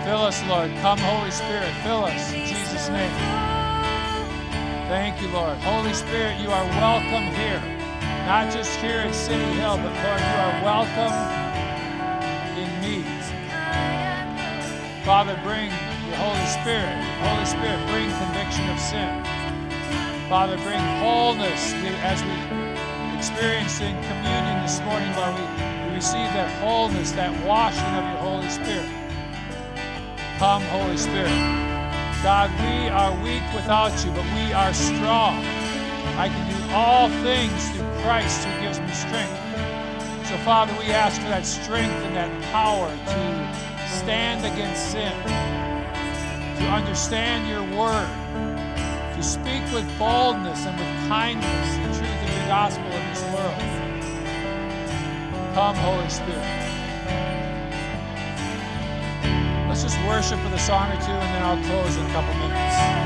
Fill 0.00 0.24
us, 0.24 0.40
Lord. 0.48 0.72
Come, 0.80 0.96
Holy 0.96 1.30
Spirit, 1.30 1.68
fill 1.84 2.08
us 2.08 2.32
in 2.32 2.48
Jesus' 2.48 2.88
name. 2.88 3.12
Thank 4.88 5.20
you, 5.20 5.28
Lord. 5.28 5.58
Holy 5.60 5.92
Spirit, 5.92 6.40
you 6.40 6.48
are 6.48 6.64
welcome 6.80 7.28
here. 7.36 7.60
Not 8.24 8.48
just 8.50 8.80
here 8.80 9.04
at 9.04 9.14
City 9.14 9.44
Hill, 9.60 9.76
but 9.76 9.92
Lord, 9.92 10.24
you 10.24 10.36
are 10.40 10.56
welcome 10.64 11.12
in 12.56 12.72
me. 12.80 13.04
Father, 15.04 15.38
bring 15.44 15.68
Holy 16.18 16.46
Spirit. 16.46 16.96
Holy 17.20 17.46
Spirit, 17.46 17.78
bring 17.88 18.08
conviction 18.24 18.68
of 18.70 18.78
sin. 18.80 19.24
Father, 20.28 20.56
bring 20.58 20.80
wholeness 20.98 21.72
as 22.02 22.22
we 22.24 23.16
experiencing 23.16 23.94
communion 24.02 24.62
this 24.62 24.80
morning, 24.80 25.10
Lord, 25.16 25.34
we, 25.34 25.88
we 25.88 25.94
receive 25.94 26.28
that 26.36 26.50
wholeness, 26.60 27.12
that 27.12 27.32
washing 27.46 27.92
of 27.96 28.04
your 28.04 28.20
Holy 28.22 28.50
Spirit. 28.50 28.88
Come, 30.38 30.62
Holy 30.64 30.96
Spirit. 30.96 31.32
God, 32.22 32.50
we 32.60 32.88
are 32.88 33.12
weak 33.22 33.42
without 33.54 33.92
you, 34.04 34.10
but 34.12 34.24
we 34.34 34.52
are 34.52 34.74
strong. 34.74 35.44
I 36.18 36.28
can 36.28 36.44
do 36.50 36.74
all 36.74 37.08
things 37.22 37.70
through 37.70 37.88
Christ 38.02 38.44
who 38.44 38.60
gives 38.60 38.80
me 38.80 38.90
strength. 38.92 39.36
So, 40.28 40.36
Father, 40.38 40.72
we 40.78 40.86
ask 40.92 41.20
for 41.20 41.28
that 41.28 41.46
strength 41.46 41.94
and 42.04 42.16
that 42.16 42.30
power 42.52 42.88
to 42.90 43.96
stand 43.96 44.44
against 44.44 44.90
sin, 44.90 45.12
to 46.58 46.64
understand 46.68 47.46
your 47.48 47.62
word, 47.76 48.08
to 49.14 49.22
speak 49.22 49.62
with 49.72 49.86
boldness 49.98 50.66
and 50.66 50.78
with 50.78 51.08
kindness 51.08 51.76
the 51.76 51.90
truth 51.98 52.22
of 52.22 52.30
your 52.36 52.46
gospel 52.48 52.84
in 52.84 53.04
this 53.10 53.22
world. 53.34 53.60
Come, 55.54 55.76
Holy 55.76 56.08
Spirit. 56.08 56.66
Let's 59.68 59.82
just 59.82 59.98
worship 60.06 60.42
with 60.44 60.54
a 60.54 60.58
song 60.58 60.90
or 60.90 61.00
two, 61.00 61.12
and 61.12 61.34
then 61.34 61.42
I'll 61.42 61.62
close 61.64 61.96
in 61.96 62.06
a 62.06 62.12
couple 62.12 62.34
minutes. 62.34 62.96